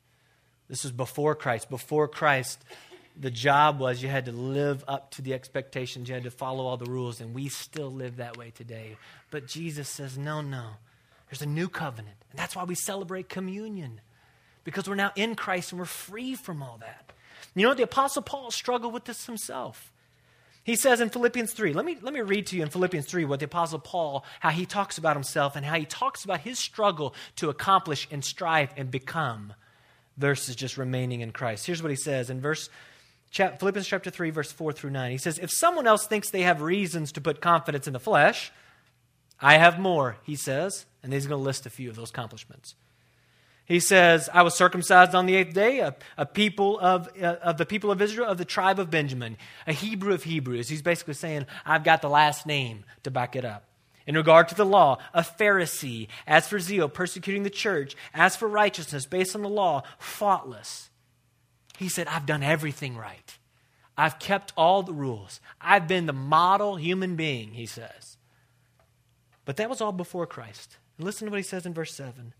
This 0.68 0.86
is 0.86 0.92
before 0.92 1.36
Christ. 1.36 1.70
Before 1.70 2.08
Christ, 2.08 2.64
the 3.20 3.32
job 3.32 3.80
was 3.80 4.02
you 4.02 4.10
had 4.10 4.26
to 4.26 4.32
live 4.32 4.84
up 4.88 5.12
to 5.12 5.22
the 5.22 5.34
expectations, 5.34 6.08
you 6.08 6.16
had 6.16 6.24
to 6.24 6.32
follow 6.32 6.66
all 6.66 6.78
the 6.78 6.90
rules, 6.90 7.20
and 7.22 7.34
we 7.34 7.50
still 7.50 7.92
live 7.92 8.18
that 8.18 8.38
way 8.38 8.52
today. 8.52 8.98
But 9.30 9.48
Jesus 9.48 9.90
says, 9.90 10.18
no, 10.18 10.42
no. 10.42 10.72
There's 11.30 11.42
a 11.42 11.48
new 11.48 11.70
covenant. 11.70 12.16
And 12.32 12.40
that's 12.40 12.56
why 12.56 12.64
we 12.64 12.76
celebrate 12.76 13.30
communion, 13.30 14.02
because 14.64 14.88
we're 14.88 14.96
now 14.96 15.12
in 15.16 15.36
Christ 15.36 15.72
and 15.72 15.80
we're 15.80 15.86
free 15.86 16.36
from 16.36 16.64
all 16.64 16.78
that. 16.82 17.12
You 17.56 17.68
know, 17.68 17.74
the 17.74 17.84
Apostle 17.84 18.22
Paul 18.22 18.52
struggled 18.52 18.94
with 18.94 19.06
this 19.06 19.26
himself. 19.26 19.92
He 20.70 20.76
says 20.76 21.02
in 21.02 21.10
Philippians 21.10 21.52
3, 21.52 21.74
let 21.74 21.84
me, 21.84 21.98
let 22.00 22.14
me 22.14 22.22
read 22.22 22.46
to 22.46 22.56
you 22.56 22.62
in 22.62 22.70
Philippians 22.70 23.08
3 23.08 23.26
what 23.26 23.40
the 23.40 23.46
Apostle 23.46 23.80
Paul, 23.80 24.24
how 24.40 24.52
he 24.52 24.68
talks 24.68 25.00
about 25.00 25.16
himself 25.16 25.56
and 25.56 25.66
how 25.66 25.74
he 25.74 25.86
talks 25.86 26.24
about 26.24 26.42
his 26.42 26.60
struggle 26.60 27.16
to 27.38 27.50
accomplish 27.50 28.08
and 28.12 28.24
strive 28.24 28.70
and 28.78 28.92
become 28.92 29.54
versus 30.16 30.56
just 30.56 30.78
remaining 30.78 31.22
in 31.22 31.32
Christ. 31.32 31.66
Here's 31.66 31.82
what 31.82 31.90
he 31.90 31.96
says 31.96 32.30
in 32.30 32.40
verse 32.40 32.70
Philippians 33.32 33.88
chapter 33.88 34.12
3, 34.12 34.30
verse 34.30 34.52
4 34.52 34.72
through 34.72 34.92
9. 34.92 35.10
He 35.10 35.18
says, 35.18 35.40
If 35.40 35.50
someone 35.50 35.88
else 35.88 36.06
thinks 36.06 36.30
they 36.30 36.44
have 36.44 36.62
reasons 36.62 37.14
to 37.14 37.22
put 37.22 37.42
confidence 37.42 37.88
in 37.88 37.94
the 37.94 38.00
flesh, 38.00 38.52
I 39.42 39.58
have 39.58 39.80
more, 39.80 40.18
he 40.22 40.36
says. 40.36 40.86
And 41.02 41.12
he's 41.12 41.26
going 41.26 41.40
to 41.40 41.44
list 41.44 41.66
a 41.66 41.72
few 41.72 41.90
of 41.90 41.96
those 41.96 42.12
accomplishments. 42.12 42.76
He 43.70 43.80
says, 43.80 44.32
I 44.34 44.42
was 44.42 44.56
circumcised 44.56 45.14
on 45.14 45.28
the 45.28 45.36
eighth 45.36 45.54
day, 45.54 45.80
a, 45.80 45.96
a 46.18 46.26
people 46.26 46.80
of, 46.80 47.08
uh, 47.22 47.36
of 47.44 47.60
the 47.60 47.68
people 47.68 47.92
of 47.92 48.02
Israel, 48.02 48.28
of 48.28 48.40
the 48.40 48.44
tribe 48.44 48.80
of 48.80 48.90
Benjamin, 48.90 49.38
a 49.68 49.74
Hebrew 49.74 50.16
of 50.16 50.24
Hebrews. 50.24 50.70
He's 50.70 50.82
basically 50.82 51.14
saying, 51.14 51.46
I've 51.68 51.84
got 51.84 52.02
the 52.02 52.10
last 52.10 52.48
name 52.48 52.84
to 53.04 53.12
back 53.12 53.36
it 53.36 53.46
up. 53.46 53.66
In 54.08 54.16
regard 54.16 54.48
to 54.50 54.56
the 54.56 54.66
law, 54.66 54.98
a 55.14 55.22
Pharisee. 55.22 56.08
As 56.26 56.48
for 56.48 56.60
zeal, 56.60 56.90
persecuting 56.90 57.44
the 57.44 57.52
church. 57.52 57.96
As 58.12 58.36
for 58.36 58.48
righteousness, 58.48 59.06
based 59.06 59.36
on 59.36 59.44
the 59.44 59.50
law, 59.50 59.84
faultless. 60.00 60.90
He 61.78 61.90
said, 61.90 62.08
I've 62.08 62.26
done 62.26 62.42
everything 62.42 62.98
right. 62.98 63.38
I've 63.96 64.18
kept 64.18 64.52
all 64.58 64.82
the 64.82 64.94
rules. 64.94 65.42
I've 65.62 65.88
been 65.88 66.08
the 66.08 66.14
model 66.14 66.76
human 66.76 67.16
being, 67.16 67.52
he 67.52 67.68
says. 67.68 68.18
But 69.46 69.58
that 69.58 69.70
was 69.70 69.80
all 69.80 69.92
before 69.92 70.26
Christ. 70.26 70.78
Listen 70.98 71.28
to 71.28 71.32
what 71.32 71.38
he 71.38 71.44
says 71.44 71.68
in 71.68 71.76
verse 71.76 71.94
7. 71.94 72.34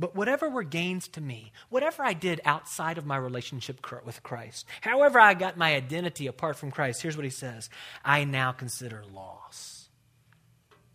But 0.00 0.16
whatever 0.16 0.48
were 0.48 0.62
gains 0.62 1.08
to 1.08 1.20
me, 1.20 1.52
whatever 1.68 2.02
I 2.02 2.14
did 2.14 2.40
outside 2.46 2.96
of 2.96 3.04
my 3.04 3.18
relationship 3.18 3.86
with 4.06 4.22
Christ, 4.22 4.64
however 4.80 5.20
I 5.20 5.34
got 5.34 5.58
my 5.58 5.74
identity 5.74 6.26
apart 6.26 6.56
from 6.56 6.70
Christ, 6.70 7.02
here's 7.02 7.18
what 7.18 7.24
he 7.24 7.30
says 7.30 7.68
I 8.02 8.24
now 8.24 8.50
consider 8.50 9.04
loss 9.14 9.90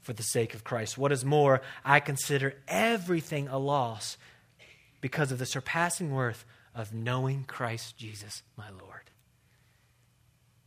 for 0.02 0.14
the 0.14 0.24
sake 0.24 0.56
of 0.56 0.64
Christ. 0.64 0.98
What 0.98 1.12
is 1.12 1.24
more, 1.24 1.62
I 1.86 2.00
consider 2.00 2.56
everything 2.68 3.48
a 3.48 3.60
loss 3.60 4.18
because 5.02 5.32
of 5.32 5.38
the 5.38 5.46
surpassing 5.46 6.10
worth 6.10 6.44
of 6.74 6.92
knowing 6.92 7.44
Christ 7.44 7.98
Jesus, 7.98 8.42
my 8.58 8.70
Lord. 8.70 9.12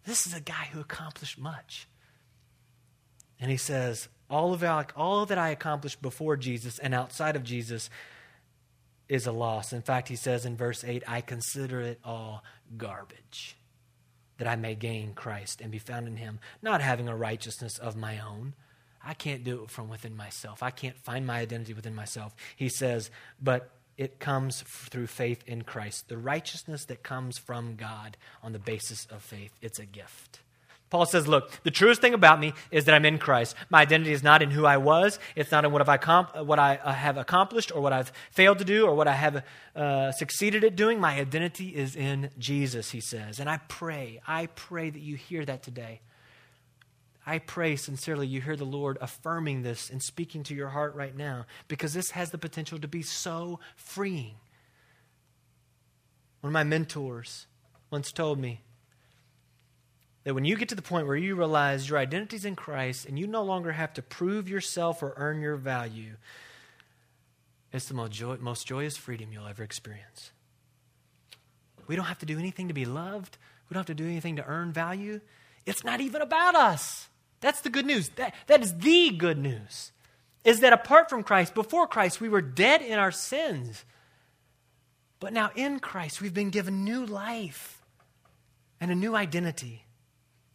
This 0.07 0.29
is 0.29 0.33
a 0.33 0.41
guy 0.41 0.69
who 0.73 0.79
accomplished 0.79 1.41
much. 1.41 1.89
And 3.41 3.51
he 3.51 3.57
says, 3.57 4.09
all 4.31 4.55
of, 4.55 4.65
all 4.97 5.27
that 5.27 5.39
I 5.39 5.51
accomplished 5.51 6.01
before 6.01 6.37
Jesus 6.37 6.79
and 6.79 6.95
outside 6.95 7.35
of 7.35 7.43
Jesus 7.43 7.91
is 9.09 9.27
a 9.27 9.33
loss. 9.33 9.73
In 9.73 9.83
fact, 9.83 10.09
he 10.09 10.17
says 10.17 10.45
in 10.45 10.57
verse 10.57 10.85
8, 10.85 11.03
I 11.07 11.21
consider 11.21 11.81
it 11.81 12.01
all 12.05 12.45
garbage 12.77 13.57
that 14.39 14.49
I 14.49 14.57
may 14.57 14.75
gain 14.75 15.15
Christ 15.15 15.61
and 15.61 15.71
be 15.71 15.79
found 15.79 16.07
in 16.07 16.17
him, 16.17 16.39
not 16.63 16.81
having 16.81 17.09
a 17.09 17.17
righteousness 17.17 17.79
of 17.79 17.97
my 17.97 18.21
own. 18.21 18.55
I 19.05 19.15
can't 19.15 19.45
do 19.45 19.63
it 19.63 19.71
from 19.71 19.89
within 19.89 20.17
myself. 20.17 20.63
I 20.63 20.71
can't 20.71 20.99
find 20.99 21.27
my 21.27 21.39
identity 21.41 21.75
within 21.75 21.95
myself. 21.95 22.35
He 22.57 22.69
says, 22.69 23.11
but 23.41 23.71
it 23.97 24.21
comes 24.21 24.63
through 24.63 25.09
faith 25.09 25.43
in 25.47 25.63
Christ. 25.63 26.09
The 26.09 26.19
righteousness 26.19 26.85
that 26.85 27.03
comes 27.03 27.37
from 27.37 27.75
God 27.75 28.17
on 28.43 28.53
the 28.53 28.61
basis 28.61 29.07
of 29.07 29.23
faith, 29.23 29.53
it's 29.61 29.81
a 29.81 29.87
gift. 29.87 30.41
Paul 30.91 31.05
says, 31.07 31.29
Look, 31.29 31.51
the 31.65 31.71
truest 31.71 32.01
thing 32.01 32.15
about 32.15 32.41
me 32.41 32.55
is 32.71 32.87
that 32.87 32.95
I'm 32.95 33.05
in 33.05 33.19
Christ. 33.19 33.55
My 33.69 33.83
identity 33.83 34.13
is 34.13 34.23
not 34.23 34.43
in 34.43 34.51
who 34.51 34.65
I 34.65 34.79
was. 34.79 35.19
It's 35.37 35.51
not 35.51 35.65
in 35.65 35.73
what, 35.73 35.87
have 35.87 35.89
I, 35.89 36.41
what 36.41 36.59
I 36.59 36.77
uh, 36.77 36.93
have 36.93 37.19
accomplished 37.19 37.71
or 37.75 37.81
what 37.81 37.93
I've 37.93 38.13
failed 38.31 38.59
to 38.59 38.65
do 38.65 38.87
or 38.87 38.95
what 38.95 39.09
I 39.09 39.15
have 39.15 39.45
uh, 39.77 40.13
succeeded 40.13 40.65
at 40.65 40.77
doing. 40.77 40.99
My 40.99 41.21
identity 41.21 41.75
is 41.75 41.95
in 41.95 42.31
Jesus, 42.39 42.91
he 42.91 43.01
says. 43.01 43.39
And 43.39 43.51
I 43.51 43.59
pray, 43.69 44.21
I 44.27 44.47
pray 44.47 44.89
that 44.91 45.01
you 45.01 45.17
hear 45.17 45.45
that 45.45 45.63
today. 45.63 46.01
I 47.27 47.39
pray 47.39 47.77
sincerely 47.77 48.27
you 48.27 48.41
hear 48.41 48.57
the 48.57 48.65
Lord 48.65 48.97
affirming 49.03 49.63
this 49.63 49.91
and 49.91 50.03
speaking 50.03 50.43
to 50.45 50.55
your 50.55 50.69
heart 50.69 50.95
right 50.95 51.15
now 51.15 51.45
because 51.69 51.93
this 51.93 52.13
has 52.13 52.31
the 52.31 52.39
potential 52.39 52.79
to 52.79 52.89
be 52.89 53.03
so 53.03 53.61
freeing. 53.77 54.37
One 56.41 56.49
of 56.49 56.53
my 56.55 56.65
mentors 56.65 57.47
once 57.91 58.13
told 58.13 58.39
me, 58.39 58.63
that 60.29 60.35
when 60.35 60.45
you 60.45 60.57
get 60.57 60.69
to 60.69 60.75
the 60.75 60.83
point 60.83 61.07
where 61.07 61.17
you 61.17 61.35
realize 61.35 61.89
your 61.89 61.99
identity 61.99 62.37
is 62.37 62.45
in 62.45 62.55
Christ 62.55 63.07
and 63.07 63.19
you 63.19 63.27
no 63.27 63.43
longer 63.43 63.73
have 63.73 63.95
to 63.95 64.03
prove 64.03 64.47
yourself 64.47 65.03
or 65.03 65.15
earn 65.17 65.41
your 65.41 65.57
value, 65.57 66.17
it's 67.73 67.87
the 67.87 67.95
most, 67.95 68.13
joy, 68.13 68.37
most 68.39 68.67
joyous 68.67 68.95
freedom 68.95 69.33
you'll 69.33 69.47
ever 69.47 69.63
experience. 69.63 70.33
We 71.87 71.97
don't 71.97 72.05
have 72.05 72.19
to 72.19 72.27
do 72.27 72.39
anything 72.39 72.69
to 72.69 72.75
be 72.75 72.85
loved. 72.85 73.39
We 73.71 73.73
don't 73.73 73.81
have 73.81 73.87
to 73.87 73.95
do 73.95 74.05
anything 74.05 74.37
to 74.37 74.45
earn 74.45 74.71
value. 74.71 75.23
It's 75.65 75.83
not 75.83 76.03
even 76.03 76.21
about 76.21 76.55
us. 76.55 77.09
That's 77.41 77.63
the 77.63 77.71
good 77.71 77.87
news. 77.87 78.11
That, 78.17 78.35
that 78.49 78.61
is 78.61 78.77
the 78.77 79.09
good 79.13 79.39
news. 79.39 79.93
Is 80.45 80.61
that 80.61 80.75
apart 80.75 81.09
from 81.09 81.23
Christ, 81.23 81.55
before 81.55 81.87
Christ, 81.87 82.21
we 82.21 82.29
were 82.29 82.43
dead 82.43 82.83
in 82.83 82.99
our 82.99 83.13
sins. 83.13 83.83
But 85.21 85.33
now 85.33 85.53
in 85.55 85.81
Christ, 85.81 86.21
we've 86.21 86.35
been 86.35 86.51
given 86.51 86.85
new 86.85 87.07
life 87.07 87.81
and 88.79 88.91
a 88.91 88.95
new 88.95 89.17
identity. 89.17 89.87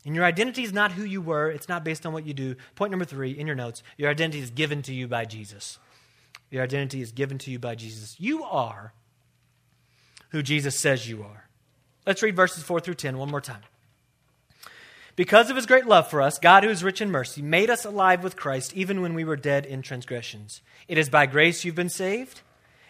And 0.06 0.16
your 0.16 0.26
identity 0.26 0.64
is 0.64 0.74
not 0.74 0.92
who 0.92 1.04
you 1.04 1.22
were, 1.22 1.50
it's 1.50 1.70
not 1.70 1.86
based 1.86 2.06
on 2.06 2.14
what 2.14 2.26
you 2.26 2.34
do. 2.34 2.56
Point 2.76 2.92
number 2.92 3.06
three 3.06 3.32
in 3.32 3.48
your 3.48 3.56
notes 3.56 3.84
your 3.98 4.10
identity 4.10 4.40
is 4.42 4.50
given 4.50 4.82
to 4.84 4.94
you 4.94 5.08
by 5.08 5.26
Jesus. 5.26 5.80
Your 6.50 6.64
identity 6.64 7.02
is 7.02 7.12
given 7.12 7.38
to 7.40 7.52
you 7.52 7.58
by 7.58 7.76
Jesus. 7.76 8.20
You 8.20 8.44
are 8.44 8.94
who 10.30 10.44
Jesus 10.44 10.80
says 10.80 11.10
you 11.10 11.24
are. 11.24 11.48
Let's 12.06 12.22
read 12.22 12.36
verses 12.36 12.64
4 12.64 12.80
through 12.80 12.96
10 12.96 13.18
one 13.18 13.32
more 13.32 13.42
time. 13.42 13.62
Because 15.16 15.50
of 15.50 15.56
his 15.56 15.68
great 15.68 15.86
love 15.86 16.10
for 16.10 16.22
us, 16.22 16.40
God, 16.40 16.64
who 16.64 16.70
is 16.70 16.84
rich 16.84 17.00
in 17.00 17.12
mercy, 17.12 17.42
made 17.42 17.70
us 17.70 17.86
alive 17.86 18.24
with 18.24 18.36
Christ 18.36 18.76
even 18.76 19.02
when 19.02 19.14
we 19.14 19.24
were 19.24 19.36
dead 19.36 19.66
in 19.66 19.84
transgressions. 19.84 20.62
It 20.88 20.98
is 20.98 21.10
by 21.10 21.28
grace 21.28 21.64
you've 21.64 21.76
been 21.76 21.90
saved, 21.90 22.42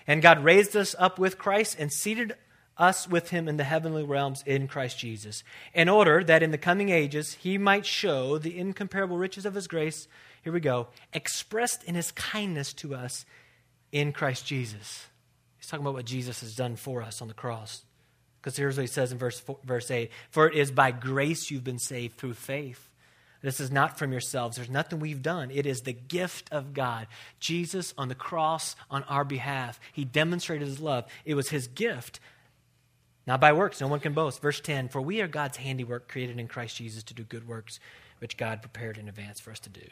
and 0.07 0.21
God 0.21 0.43
raised 0.43 0.75
us 0.75 0.95
up 0.97 1.19
with 1.19 1.37
Christ 1.37 1.75
and 1.77 1.91
seated 1.91 2.35
us 2.77 3.07
with 3.07 3.29
him 3.29 3.47
in 3.47 3.57
the 3.57 3.63
heavenly 3.63 4.03
realms 4.03 4.43
in 4.45 4.67
Christ 4.67 4.97
Jesus, 4.97 5.43
in 5.73 5.89
order 5.89 6.23
that 6.23 6.43
in 6.43 6.51
the 6.51 6.57
coming 6.57 6.89
ages 6.89 7.33
he 7.35 7.57
might 7.57 7.85
show 7.85 8.37
the 8.37 8.57
incomparable 8.57 9.17
riches 9.17 9.45
of 9.45 9.53
his 9.53 9.67
grace, 9.67 10.07
here 10.43 10.53
we 10.53 10.59
go, 10.59 10.87
expressed 11.13 11.83
in 11.83 11.95
his 11.95 12.11
kindness 12.11 12.73
to 12.73 12.95
us 12.95 13.25
in 13.91 14.11
Christ 14.11 14.45
Jesus. 14.45 15.07
He's 15.57 15.67
talking 15.67 15.85
about 15.85 15.93
what 15.93 16.05
Jesus 16.05 16.41
has 16.41 16.55
done 16.55 16.75
for 16.75 17.01
us 17.01 17.21
on 17.21 17.27
the 17.27 17.33
cross. 17.33 17.83
Because 18.41 18.57
here's 18.57 18.75
what 18.75 18.81
he 18.81 18.87
says 18.87 19.13
in 19.13 19.17
verse, 19.17 19.39
four, 19.39 19.57
verse 19.63 19.89
8 19.89 20.11
For 20.29 20.49
it 20.49 20.57
is 20.57 20.71
by 20.71 20.91
grace 20.91 21.49
you've 21.49 21.63
been 21.63 21.79
saved 21.79 22.17
through 22.17 22.33
faith. 22.33 22.89
This 23.41 23.59
is 23.59 23.71
not 23.71 23.97
from 23.97 24.11
yourselves. 24.11 24.55
There's 24.55 24.69
nothing 24.69 24.99
we've 24.99 25.21
done. 25.21 25.51
It 25.51 25.65
is 25.65 25.81
the 25.81 25.93
gift 25.93 26.49
of 26.51 26.73
God. 26.73 27.07
Jesus 27.39 27.93
on 27.97 28.07
the 28.07 28.15
cross 28.15 28.75
on 28.89 29.03
our 29.03 29.25
behalf, 29.25 29.79
he 29.91 30.05
demonstrated 30.05 30.67
his 30.67 30.79
love. 30.79 31.05
It 31.25 31.35
was 31.35 31.49
his 31.49 31.67
gift 31.67 32.19
not 33.25 33.39
by 33.39 33.53
works, 33.53 33.79
no 33.79 33.87
one 33.87 33.99
can 33.99 34.13
boast. 34.13 34.41
Verse 34.41 34.59
10 34.59 34.89
For 34.89 35.01
we 35.01 35.21
are 35.21 35.27
God's 35.27 35.57
handiwork, 35.57 36.07
created 36.07 36.39
in 36.39 36.47
Christ 36.47 36.77
Jesus 36.77 37.03
to 37.03 37.13
do 37.13 37.23
good 37.23 37.47
works, 37.47 37.79
which 38.19 38.37
God 38.37 38.61
prepared 38.61 38.97
in 38.97 39.07
advance 39.07 39.39
for 39.39 39.51
us 39.51 39.59
to 39.59 39.69
do. 39.69 39.85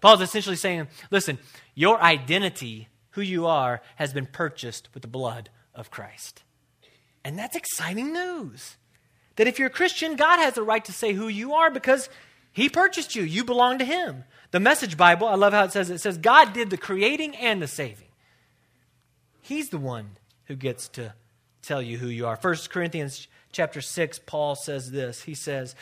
Paul's 0.00 0.20
essentially 0.20 0.56
saying, 0.56 0.88
listen, 1.10 1.38
your 1.74 2.02
identity, 2.02 2.88
who 3.10 3.20
you 3.20 3.46
are, 3.46 3.80
has 3.96 4.12
been 4.12 4.26
purchased 4.26 4.88
with 4.94 5.02
the 5.02 5.08
blood 5.08 5.48
of 5.74 5.90
Christ. 5.90 6.42
And 7.24 7.38
that's 7.38 7.56
exciting 7.56 8.12
news. 8.12 8.76
That 9.36 9.46
if 9.46 9.58
you're 9.58 9.68
a 9.68 9.70
Christian, 9.70 10.16
God 10.16 10.38
has 10.38 10.54
the 10.54 10.62
right 10.62 10.84
to 10.84 10.92
say 10.92 11.12
who 11.12 11.28
you 11.28 11.54
are 11.54 11.70
because 11.70 12.08
He 12.52 12.68
purchased 12.68 13.14
you. 13.14 13.22
You 13.22 13.44
belong 13.44 13.78
to 13.78 13.84
Him. 13.84 14.24
The 14.50 14.60
Message 14.60 14.96
Bible, 14.96 15.28
I 15.28 15.36
love 15.36 15.52
how 15.52 15.64
it 15.64 15.72
says 15.72 15.88
it 15.88 16.00
says 16.00 16.18
God 16.18 16.52
did 16.52 16.70
the 16.70 16.76
creating 16.76 17.36
and 17.36 17.62
the 17.62 17.68
saving. 17.68 18.08
He's 19.40 19.70
the 19.70 19.78
one 19.78 20.18
who 20.46 20.56
gets 20.56 20.88
to 20.88 21.14
tell 21.62 21.80
you 21.80 21.98
who 21.98 22.08
you 22.08 22.26
are. 22.26 22.36
1 22.40 22.56
Corinthians 22.70 23.28
chapter 23.52 23.80
6, 23.80 24.20
Paul 24.26 24.54
says 24.54 24.90
this. 24.90 25.22
He 25.22 25.34
says, 25.34 25.74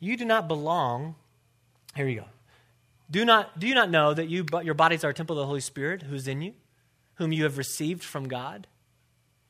You 0.00 0.16
do 0.16 0.24
not 0.24 0.48
belong. 0.48 1.14
Here 1.94 2.06
you 2.06 2.20
go. 2.20 2.26
Do, 3.10 3.24
not, 3.24 3.58
do 3.58 3.66
you 3.66 3.74
not 3.74 3.90
know 3.90 4.14
that 4.14 4.28
you, 4.28 4.44
but 4.44 4.64
your 4.64 4.74
bodies 4.74 5.04
are 5.04 5.10
a 5.10 5.14
temple 5.14 5.36
of 5.36 5.42
the 5.42 5.46
Holy 5.46 5.60
Spirit 5.60 6.02
who's 6.02 6.26
in 6.26 6.40
you, 6.40 6.54
whom 7.16 7.32
you 7.32 7.44
have 7.44 7.58
received 7.58 8.02
from 8.02 8.28
God? 8.28 8.66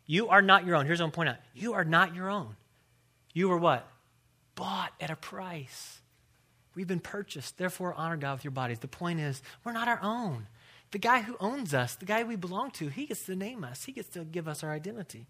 You 0.07 0.29
are 0.29 0.43
not 0.43 0.67
your 0.67 0.77
own. 0.77 0.87
Here's 0.87 1.01
what 1.01 1.07
I'm 1.07 1.13
pointing 1.13 1.35
out. 1.35 1.41
You 1.55 1.75
are 1.75 1.85
not 1.85 2.15
your 2.15 2.29
own. 2.29 2.57
You 3.33 3.49
were 3.49 3.57
what? 3.57 3.89
Bought 4.57 4.93
at 5.01 5.11
a 5.11 5.17
price. 5.17 6.01
We've 6.75 6.89
been 6.89 7.01
purchased. 7.01 7.59
Therefore, 7.59 7.95
honor 7.95 8.17
God 8.17 8.35
with 8.35 8.45
your 8.45 8.51
bodies. 8.51 8.81
The 8.81 8.89
point 8.89 9.21
is, 9.21 9.43
we're 9.65 9.73
not 9.73 9.89
our 9.89 10.01
own. 10.03 10.49
The 10.91 10.99
guy 10.99 11.23
who 11.23 11.37
owns 11.41 11.73
us, 11.73 11.95
the 11.95 12.05
guy 12.05 12.23
we 12.25 12.37
belong 12.37 12.71
to, 12.73 12.89
he 12.89 13.07
gets 13.07 13.25
to 13.27 13.37
name 13.37 13.65
us, 13.65 13.85
he 13.85 13.93
gets 13.93 14.09
to 14.11 14.25
give 14.25 14.49
us 14.49 14.63
our 14.63 14.71
identity. 14.71 15.27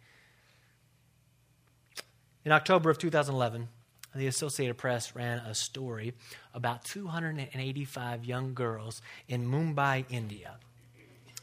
In 2.45 2.53
October 2.53 2.91
of 2.91 2.99
2011, 2.99 3.69
the 4.15 4.27
Associated 4.27 4.77
Press 4.77 5.15
ran 5.15 5.39
a 5.39 5.55
story 5.55 6.13
about 6.53 6.85
285 6.85 8.25
young 8.25 8.53
girls 8.53 9.01
in 9.29 9.47
Mumbai, 9.47 10.05
India. 10.11 10.57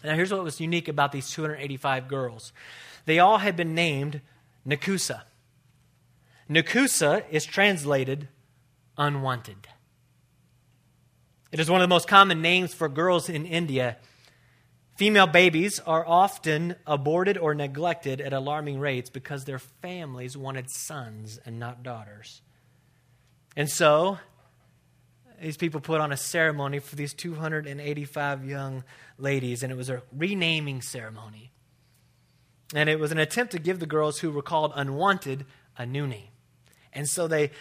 Now, 0.04 0.16
here's 0.16 0.32
what 0.32 0.44
was 0.44 0.60
unique 0.60 0.88
about 0.88 1.12
these 1.12 1.30
285 1.32 2.08
girls 2.08 2.54
they 3.06 3.18
all 3.18 3.40
had 3.40 3.56
been 3.56 3.74
named 3.74 4.22
Nakusa. 4.68 5.22
Nakusa 6.50 7.24
is 7.32 7.46
translated 7.46 8.28
unwanted. 8.98 9.68
It 11.52 11.60
is 11.60 11.70
one 11.70 11.82
of 11.82 11.86
the 11.86 11.94
most 11.94 12.08
common 12.08 12.42
names 12.42 12.74
for 12.74 12.88
girls 12.88 13.30
in 13.30 13.46
India. 13.46 13.98
Female 15.00 15.28
babies 15.28 15.80
are 15.80 16.06
often 16.06 16.76
aborted 16.86 17.38
or 17.38 17.56
neglected 17.56 18.20
at 18.20 18.34
alarming 18.34 18.82
rates 18.82 19.10
because 19.10 19.46
their 19.46 19.58
families 19.58 20.36
wanted 20.36 20.70
sons 20.70 21.40
and 21.46 21.58
not 21.58 21.84
daughters. 21.84 22.42
And 23.56 23.70
so, 23.70 24.18
these 25.42 25.56
people 25.56 25.80
put 25.80 26.02
on 26.02 26.12
a 26.12 26.18
ceremony 26.18 26.80
for 26.80 26.98
these 26.98 27.14
285 27.14 28.44
young 28.44 28.84
ladies, 29.18 29.64
and 29.64 29.72
it 29.72 29.78
was 29.78 29.90
a 29.90 30.02
renaming 30.12 30.82
ceremony. 30.82 31.54
And 32.76 32.90
it 32.90 33.00
was 33.00 33.14
an 33.14 33.20
attempt 33.20 33.54
to 33.54 33.60
give 33.60 33.80
the 33.80 33.86
girls 33.86 34.20
who 34.20 34.32
were 34.32 34.42
called 34.42 34.74
unwanted 34.76 35.46
a 35.78 35.86
new 35.86 36.08
name. 36.08 36.28
And 36.92 37.08
so 37.08 37.30
they, 37.30 37.52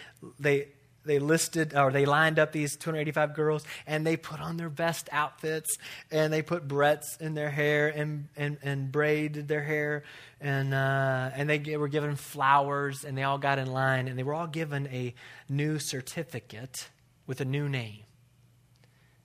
they, 0.40 0.70
they 1.04 1.18
listed 1.18 1.74
or 1.74 1.90
they 1.90 2.04
lined 2.04 2.38
up 2.38 2.52
these 2.52 2.76
285 2.76 3.34
girls 3.34 3.64
and 3.87 4.06
they 4.06 4.16
put 4.16 4.40
on 4.40 4.56
their 4.56 4.68
best 4.68 5.08
outfits 5.11 5.78
and 6.11 6.32
they 6.32 6.42
put 6.42 6.68
barrettes 6.68 7.20
in 7.20 7.34
their 7.34 7.50
hair 7.50 7.88
and, 7.88 8.28
and, 8.37 8.58
and 8.62 8.92
braided 8.92 9.48
their 9.48 9.62
hair 9.62 10.04
and, 10.40 10.74
uh, 10.74 11.30
and 11.34 11.48
they 11.48 11.76
were 11.76 11.88
given 11.88 12.14
flowers 12.14 13.04
and 13.04 13.16
they 13.16 13.22
all 13.22 13.38
got 13.38 13.58
in 13.58 13.72
line 13.72 14.08
and 14.08 14.18
they 14.18 14.22
were 14.22 14.34
all 14.34 14.46
given 14.46 14.87
a 14.88 15.14
new 15.48 15.78
certificate 15.78 16.88
with 17.26 17.40
a 17.40 17.44
new 17.44 17.68
name. 17.68 18.02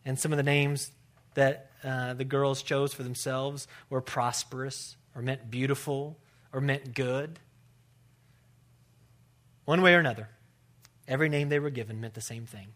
And 0.05 0.19
some 0.19 0.31
of 0.31 0.38
the 0.38 0.43
names 0.43 0.91
that 1.36 1.69
uh, 1.83 2.13
the 2.13 2.25
girls 2.25 2.62
chose 2.62 2.93
for 2.93 3.03
themselves 3.03 3.67
were 3.89 4.01
prosperous 4.01 4.95
or 5.15 5.21
meant 5.21 5.49
beautiful 5.49 6.17
or 6.51 6.62
meant 6.62 6.93
good. 6.93 7.39
One 9.65 9.81
way 9.81 9.95
or 9.95 9.99
another. 9.99 10.29
Every 11.07 11.29
name 11.29 11.49
they 11.49 11.59
were 11.59 11.69
given 11.69 11.99
meant 11.99 12.13
the 12.13 12.21
same 12.21 12.45
thing 12.45 12.67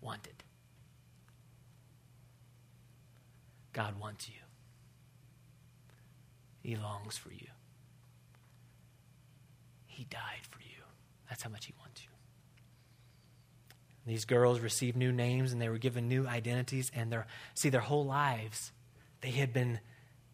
wanted. 0.00 0.42
God 3.72 4.00
wants 4.00 4.28
you, 4.28 4.34
He 6.62 6.76
longs 6.76 7.16
for 7.16 7.30
you. 7.30 7.46
He 9.86 10.04
died 10.04 10.20
for 10.50 10.60
you. 10.60 10.82
That's 11.28 11.42
how 11.42 11.50
much 11.50 11.66
He 11.66 11.74
wants 11.78 12.02
you. 12.02 12.08
These 14.06 14.24
girls 14.24 14.60
received 14.60 14.96
new 14.96 15.12
names 15.12 15.52
and 15.52 15.60
they 15.60 15.68
were 15.68 15.78
given 15.78 16.08
new 16.08 16.26
identities, 16.26 16.90
and 16.94 17.12
their 17.12 17.26
see 17.54 17.68
their 17.68 17.80
whole 17.80 18.04
lives 18.04 18.72
they 19.20 19.30
had 19.30 19.52
been 19.52 19.80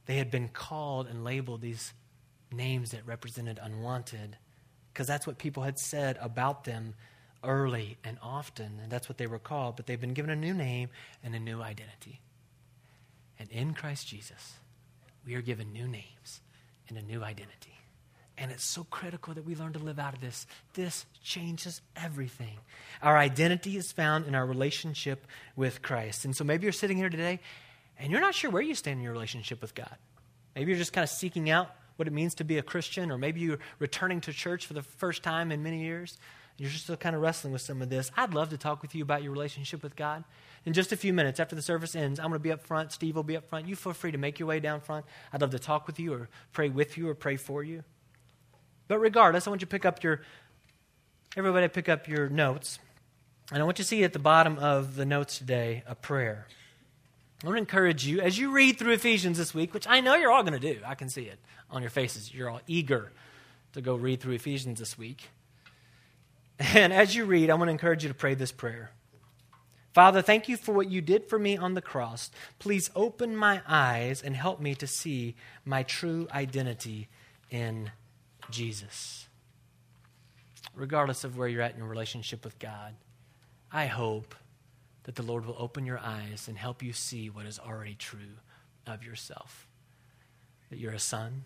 they 0.06 0.16
had 0.16 0.30
been 0.30 0.48
called 0.48 1.08
and 1.08 1.24
labeled 1.24 1.60
these 1.60 1.92
names 2.52 2.92
that 2.92 3.04
represented 3.06 3.58
unwanted 3.60 4.38
because 4.96 5.06
that's 5.06 5.26
what 5.26 5.36
people 5.36 5.62
had 5.62 5.78
said 5.78 6.16
about 6.22 6.64
them 6.64 6.94
early 7.44 7.98
and 8.02 8.16
often, 8.22 8.80
and 8.82 8.90
that's 8.90 9.10
what 9.10 9.18
they 9.18 9.26
were 9.26 9.38
called. 9.38 9.76
But 9.76 9.84
they've 9.84 10.00
been 10.00 10.14
given 10.14 10.30
a 10.30 10.36
new 10.36 10.54
name 10.54 10.88
and 11.22 11.34
a 11.34 11.38
new 11.38 11.60
identity. 11.60 12.22
And 13.38 13.50
in 13.50 13.74
Christ 13.74 14.08
Jesus, 14.08 14.54
we 15.26 15.34
are 15.34 15.42
given 15.42 15.70
new 15.70 15.86
names 15.86 16.40
and 16.88 16.96
a 16.96 17.02
new 17.02 17.22
identity. 17.22 17.74
And 18.38 18.50
it's 18.50 18.64
so 18.64 18.84
critical 18.84 19.34
that 19.34 19.44
we 19.44 19.54
learn 19.54 19.74
to 19.74 19.78
live 19.78 19.98
out 19.98 20.14
of 20.14 20.22
this. 20.22 20.46
This 20.72 21.04
changes 21.22 21.82
everything. 21.94 22.56
Our 23.02 23.18
identity 23.18 23.76
is 23.76 23.92
found 23.92 24.26
in 24.26 24.34
our 24.34 24.46
relationship 24.46 25.26
with 25.56 25.82
Christ. 25.82 26.24
And 26.24 26.34
so 26.34 26.42
maybe 26.42 26.62
you're 26.62 26.72
sitting 26.72 26.96
here 26.96 27.10
today 27.10 27.40
and 27.98 28.10
you're 28.10 28.22
not 28.22 28.34
sure 28.34 28.50
where 28.50 28.62
you 28.62 28.74
stand 28.74 28.96
in 28.96 29.04
your 29.04 29.12
relationship 29.12 29.60
with 29.60 29.74
God. 29.74 29.94
Maybe 30.54 30.70
you're 30.70 30.78
just 30.78 30.94
kind 30.94 31.04
of 31.04 31.10
seeking 31.10 31.50
out 31.50 31.68
what 31.96 32.06
it 32.06 32.12
means 32.12 32.34
to 32.36 32.44
be 32.44 32.58
a 32.58 32.62
Christian, 32.62 33.10
or 33.10 33.18
maybe 33.18 33.40
you're 33.40 33.58
returning 33.78 34.20
to 34.22 34.32
church 34.32 34.66
for 34.66 34.74
the 34.74 34.82
first 34.82 35.22
time 35.22 35.50
in 35.50 35.62
many 35.62 35.82
years. 35.82 36.18
You're 36.58 36.70
still 36.70 36.96
kind 36.96 37.14
of 37.14 37.20
wrestling 37.20 37.52
with 37.52 37.62
some 37.62 37.82
of 37.82 37.90
this. 37.90 38.10
I'd 38.16 38.32
love 38.32 38.48
to 38.50 38.56
talk 38.56 38.80
with 38.80 38.94
you 38.94 39.02
about 39.02 39.22
your 39.22 39.32
relationship 39.32 39.82
with 39.82 39.94
God. 39.94 40.24
In 40.64 40.72
just 40.72 40.90
a 40.90 40.96
few 40.96 41.12
minutes 41.12 41.38
after 41.38 41.54
the 41.54 41.62
service 41.62 41.94
ends, 41.94 42.18
I'm 42.18 42.28
going 42.28 42.40
to 42.40 42.42
be 42.42 42.52
up 42.52 42.62
front. 42.62 42.92
Steve 42.92 43.14
will 43.14 43.22
be 43.22 43.36
up 43.36 43.46
front. 43.48 43.68
You 43.68 43.76
feel 43.76 43.92
free 43.92 44.10
to 44.10 44.18
make 44.18 44.38
your 44.38 44.48
way 44.48 44.58
down 44.58 44.80
front. 44.80 45.04
I'd 45.32 45.42
love 45.42 45.50
to 45.50 45.58
talk 45.58 45.86
with 45.86 46.00
you 46.00 46.14
or 46.14 46.28
pray 46.52 46.70
with 46.70 46.96
you 46.96 47.08
or 47.08 47.14
pray 47.14 47.36
for 47.36 47.62
you. 47.62 47.84
But 48.88 48.98
regardless, 48.98 49.46
I 49.46 49.50
want 49.50 49.60
you 49.60 49.66
to 49.66 49.70
pick 49.70 49.84
up 49.84 50.02
your, 50.02 50.22
everybody 51.36 51.68
pick 51.68 51.88
up 51.88 52.08
your 52.08 52.30
notes. 52.30 52.78
And 53.52 53.60
I 53.60 53.64
want 53.64 53.78
you 53.78 53.84
to 53.84 53.88
see 53.88 54.02
at 54.02 54.12
the 54.12 54.18
bottom 54.18 54.58
of 54.58 54.96
the 54.96 55.04
notes 55.04 55.38
today 55.38 55.82
a 55.86 55.94
prayer. 55.94 56.46
I 57.42 57.46
want 57.46 57.56
to 57.56 57.60
encourage 57.60 58.06
you 58.06 58.20
as 58.20 58.38
you 58.38 58.50
read 58.50 58.78
through 58.78 58.92
Ephesians 58.92 59.38
this 59.38 59.54
week, 59.54 59.74
which 59.74 59.86
I 59.86 60.00
know 60.00 60.14
you're 60.14 60.32
all 60.32 60.42
going 60.42 60.58
to 60.58 60.74
do. 60.74 60.80
I 60.86 60.94
can 60.94 61.08
see 61.08 61.24
it 61.24 61.38
on 61.70 61.82
your 61.82 61.90
faces. 61.90 62.32
You're 62.32 62.48
all 62.48 62.62
eager 62.66 63.12
to 63.74 63.80
go 63.82 63.94
read 63.94 64.20
through 64.20 64.34
Ephesians 64.34 64.78
this 64.78 64.96
week. 64.96 65.28
And 66.58 66.92
as 66.92 67.14
you 67.14 67.26
read, 67.26 67.50
I 67.50 67.54
want 67.54 67.68
to 67.68 67.72
encourage 67.72 68.02
you 68.02 68.08
to 68.08 68.14
pray 68.14 68.34
this 68.34 68.52
prayer. 68.52 68.90
Father, 69.92 70.22
thank 70.22 70.48
you 70.48 70.56
for 70.56 70.72
what 70.72 70.90
you 70.90 71.00
did 71.00 71.26
for 71.28 71.38
me 71.38 71.56
on 71.56 71.74
the 71.74 71.82
cross. 71.82 72.30
Please 72.58 72.90
open 72.94 73.36
my 73.36 73.62
eyes 73.66 74.22
and 74.22 74.36
help 74.36 74.60
me 74.60 74.74
to 74.74 74.86
see 74.86 75.34
my 75.64 75.82
true 75.82 76.28
identity 76.32 77.08
in 77.50 77.90
Jesus. 78.50 79.26
Regardless 80.74 81.24
of 81.24 81.36
where 81.38 81.48
you're 81.48 81.62
at 81.62 81.72
in 81.72 81.78
your 81.78 81.88
relationship 81.88 82.44
with 82.44 82.58
God, 82.58 82.94
I 83.72 83.86
hope 83.86 84.34
that 85.06 85.14
the 85.14 85.22
Lord 85.22 85.46
will 85.46 85.56
open 85.58 85.86
your 85.86 86.00
eyes 86.00 86.46
and 86.48 86.58
help 86.58 86.82
you 86.82 86.92
see 86.92 87.30
what 87.30 87.46
is 87.46 87.58
already 87.58 87.94
true 87.94 88.40
of 88.86 89.04
yourself 89.04 89.66
that 90.70 90.78
you're 90.78 90.92
a 90.92 90.98
son, 90.98 91.44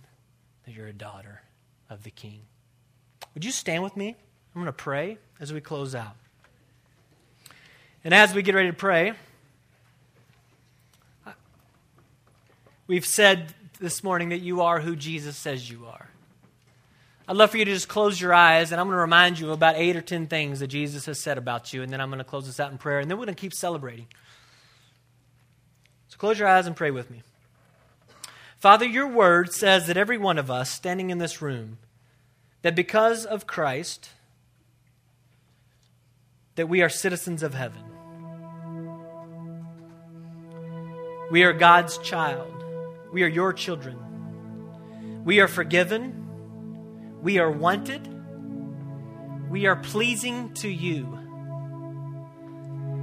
that 0.65 0.75
you're 0.75 0.87
a 0.87 0.95
daughter 0.95 1.43
of 1.89 2.05
the 2.05 2.11
King. 2.11 2.41
Would 3.35 3.45
you 3.45 3.51
stand 3.51 3.83
with 3.83 3.97
me? 3.97 4.17
I'm 4.55 4.63
going 4.63 4.67
to 4.67 4.73
pray 4.73 5.19
as 5.39 5.53
we 5.53 5.61
close 5.61 5.95
out. 5.95 6.17
And 8.03 8.15
as 8.15 8.35
we 8.35 8.41
get 8.43 8.55
ready 8.55 8.71
to 8.71 8.77
pray, 8.77 9.13
we've 12.87 13.05
said 13.07 13.55
this 13.79 14.03
morning 14.03 14.31
that 14.31 14.41
you 14.41 14.63
are 14.63 14.81
who 14.81 14.97
Jesus 14.97 15.37
says 15.37 15.71
you 15.71 15.85
are. 15.87 16.09
I'd 17.31 17.37
love 17.37 17.53
for 17.53 17.59
you 17.59 17.65
to 17.65 17.73
just 17.73 17.89
close 17.89 18.21
your 18.21 18.35
eyes, 18.35 18.73
and 18.73 18.81
I'm 18.81 18.89
going 18.89 18.97
to 18.97 19.03
remind 19.03 19.39
you 19.39 19.53
about 19.53 19.77
eight 19.77 19.95
or 19.95 20.01
ten 20.01 20.27
things 20.27 20.59
that 20.59 20.67
Jesus 20.67 21.07
has 21.07 21.21
said 21.21 21.39
about 21.39 21.73
you, 21.73 21.81
and 21.81 21.93
then 21.93 22.01
I'm 22.01 22.09
going 22.09 22.19
to 22.19 22.25
close 22.25 22.47
this 22.47 22.59
out 22.59 22.73
in 22.73 22.77
prayer, 22.77 22.99
and 22.99 23.09
then 23.09 23.19
we're 23.19 23.25
going 23.25 23.37
to 23.37 23.41
keep 23.41 23.55
celebrating. 23.55 24.09
So 26.09 26.19
close 26.19 26.41
your 26.41 26.49
eyes 26.49 26.67
and 26.67 26.75
pray 26.75 26.91
with 26.91 27.09
me. 27.09 27.23
Father, 28.59 28.85
your 28.85 29.07
word 29.07 29.53
says 29.53 29.87
that 29.87 29.97
every 29.97 30.19
one 30.19 30.39
of 30.39 30.51
us 30.51 30.73
standing 30.73 31.11
in 31.11 31.19
this 31.19 31.41
room, 31.41 31.79
that 32.63 32.75
because 32.75 33.25
of 33.25 33.47
Christ, 33.47 34.11
that 36.57 36.69
we 36.69 36.83
are 36.83 36.89
citizens 36.89 37.45
of 37.45 37.55
heaven. 37.55 37.85
We 41.31 41.45
are 41.45 41.53
God's 41.53 41.97
child. 41.99 42.65
We 43.13 43.23
are 43.23 43.29
your 43.29 43.53
children. 43.53 45.23
We 45.25 45.39
are 45.39 45.47
forgiven. 45.47 46.20
We 47.23 47.39
are 47.39 47.51
wanted. 47.51 48.09
We 49.51 49.67
are 49.67 49.77
pleasing 49.77 50.55
to 50.55 50.69
you. 50.69 51.19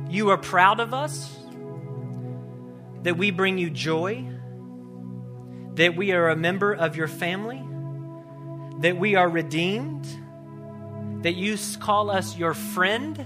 You 0.09 0.29
are 0.29 0.37
proud 0.37 0.79
of 0.79 0.93
us, 0.93 1.37
that 3.03 3.17
we 3.17 3.31
bring 3.31 3.57
you 3.57 3.69
joy, 3.69 4.25
that 5.75 5.95
we 5.95 6.13
are 6.13 6.29
a 6.29 6.35
member 6.35 6.73
of 6.73 6.95
your 6.95 7.07
family, 7.07 7.61
that 8.79 8.97
we 8.97 9.15
are 9.15 9.29
redeemed, 9.29 10.07
that 11.23 11.35
you 11.35 11.57
call 11.79 12.09
us 12.09 12.37
your 12.37 12.53
friend, 12.53 13.25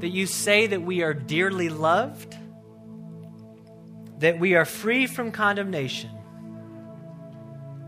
that 0.00 0.10
you 0.10 0.26
say 0.26 0.66
that 0.66 0.82
we 0.82 1.02
are 1.02 1.14
dearly 1.14 1.70
loved, 1.70 2.36
that 4.18 4.38
we 4.38 4.54
are 4.54 4.64
free 4.64 5.06
from 5.06 5.32
condemnation, 5.32 6.10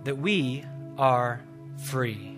that 0.05 0.17
we 0.17 0.65
are 0.97 1.43
free. 1.79 2.33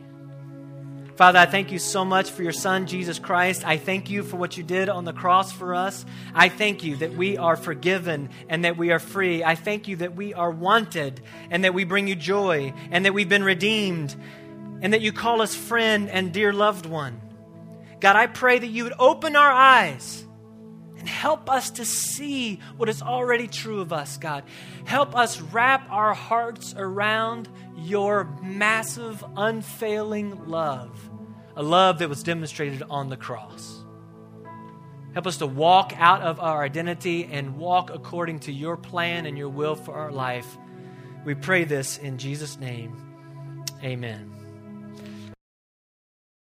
Father, 1.16 1.39
I 1.39 1.47
thank 1.47 1.70
you 1.70 1.78
so 1.78 2.05
much 2.05 2.30
for 2.32 2.43
your 2.43 2.51
Son, 2.51 2.89
Jesus 2.89 3.20
Christ. 3.20 3.64
I 3.64 3.76
thank 3.76 4.11
you 4.11 4.24
for 4.24 4.37
what 4.37 4.57
you 4.57 4.64
did 4.64 4.89
on 4.89 5.05
the 5.05 5.12
cross 5.12 5.53
for 5.53 5.72
us. 5.72 6.05
I 6.35 6.49
thank 6.49 6.82
you 6.82 6.97
that 6.97 7.14
we 7.14 7.39
are 7.39 7.55
forgiven 7.55 8.30
and 8.49 8.64
that 8.64 8.76
we 8.76 8.91
are 8.91 8.99
free. 8.99 9.45
I 9.45 9.55
thank 9.55 9.87
you 9.87 9.95
that 9.97 10.16
we 10.16 10.35
are 10.35 10.51
wanted 10.51 11.20
and 11.51 11.62
that 11.62 11.72
we 11.72 11.85
bring 11.85 12.09
you 12.09 12.16
joy 12.16 12.72
and 12.91 13.05
that 13.05 13.14
we've 13.14 13.28
been 13.28 13.45
redeemed 13.45 14.16
and 14.82 14.93
that 14.93 15.03
you 15.03 15.12
call 15.12 15.41
us 15.41 15.55
friend 15.55 16.11
and 16.11 16.32
dear 16.32 16.53
loved 16.53 16.85
one. 16.85 17.20
God, 18.01 18.16
I 18.16 18.26
pray 18.26 18.59
that 18.59 18.66
you 18.66 18.82
would 18.82 18.95
open 18.99 19.37
our 19.37 19.53
eyes 19.53 20.24
And 21.05 21.09
help 21.11 21.51
us 21.51 21.69
to 21.73 21.85
see 21.85 22.61
what 22.79 22.89
is 22.89 23.03
already 23.03 23.47
true 23.47 23.83
of 23.83 23.93
us, 23.93 24.17
God. 24.17 24.43
Help 24.87 25.15
us 25.15 25.39
wrap 25.39 25.87
our 25.91 26.15
hearts 26.15 26.75
around 26.79 27.47
your 27.77 28.25
massive, 28.43 29.23
unfailing 29.37 30.49
love, 30.49 31.11
a 31.57 31.63
love 31.63 31.99
that 31.99 32.09
was 32.09 32.23
demonstrated 32.23 32.83
on 32.89 33.11
the 33.11 33.19
cross. 33.19 33.85
Help 35.13 35.27
us 35.27 35.37
to 35.37 35.47
walk 35.47 35.93
out 35.99 36.23
of 36.23 36.41
our 36.41 36.65
identity 36.65 37.27
and 37.27 37.59
walk 37.59 37.91
according 37.93 38.41
to 38.41 38.51
your 38.51 38.79
plan 38.79 39.27
and 39.27 39.37
your 39.37 39.51
will 39.51 39.75
for 39.75 39.93
our 39.93 40.11
life. 40.11 40.57
We 41.27 41.35
pray 41.35 41.65
this 41.65 41.99
in 41.99 42.17
Jesus' 42.17 42.59
name. 42.59 42.97
Amen. 43.83 44.34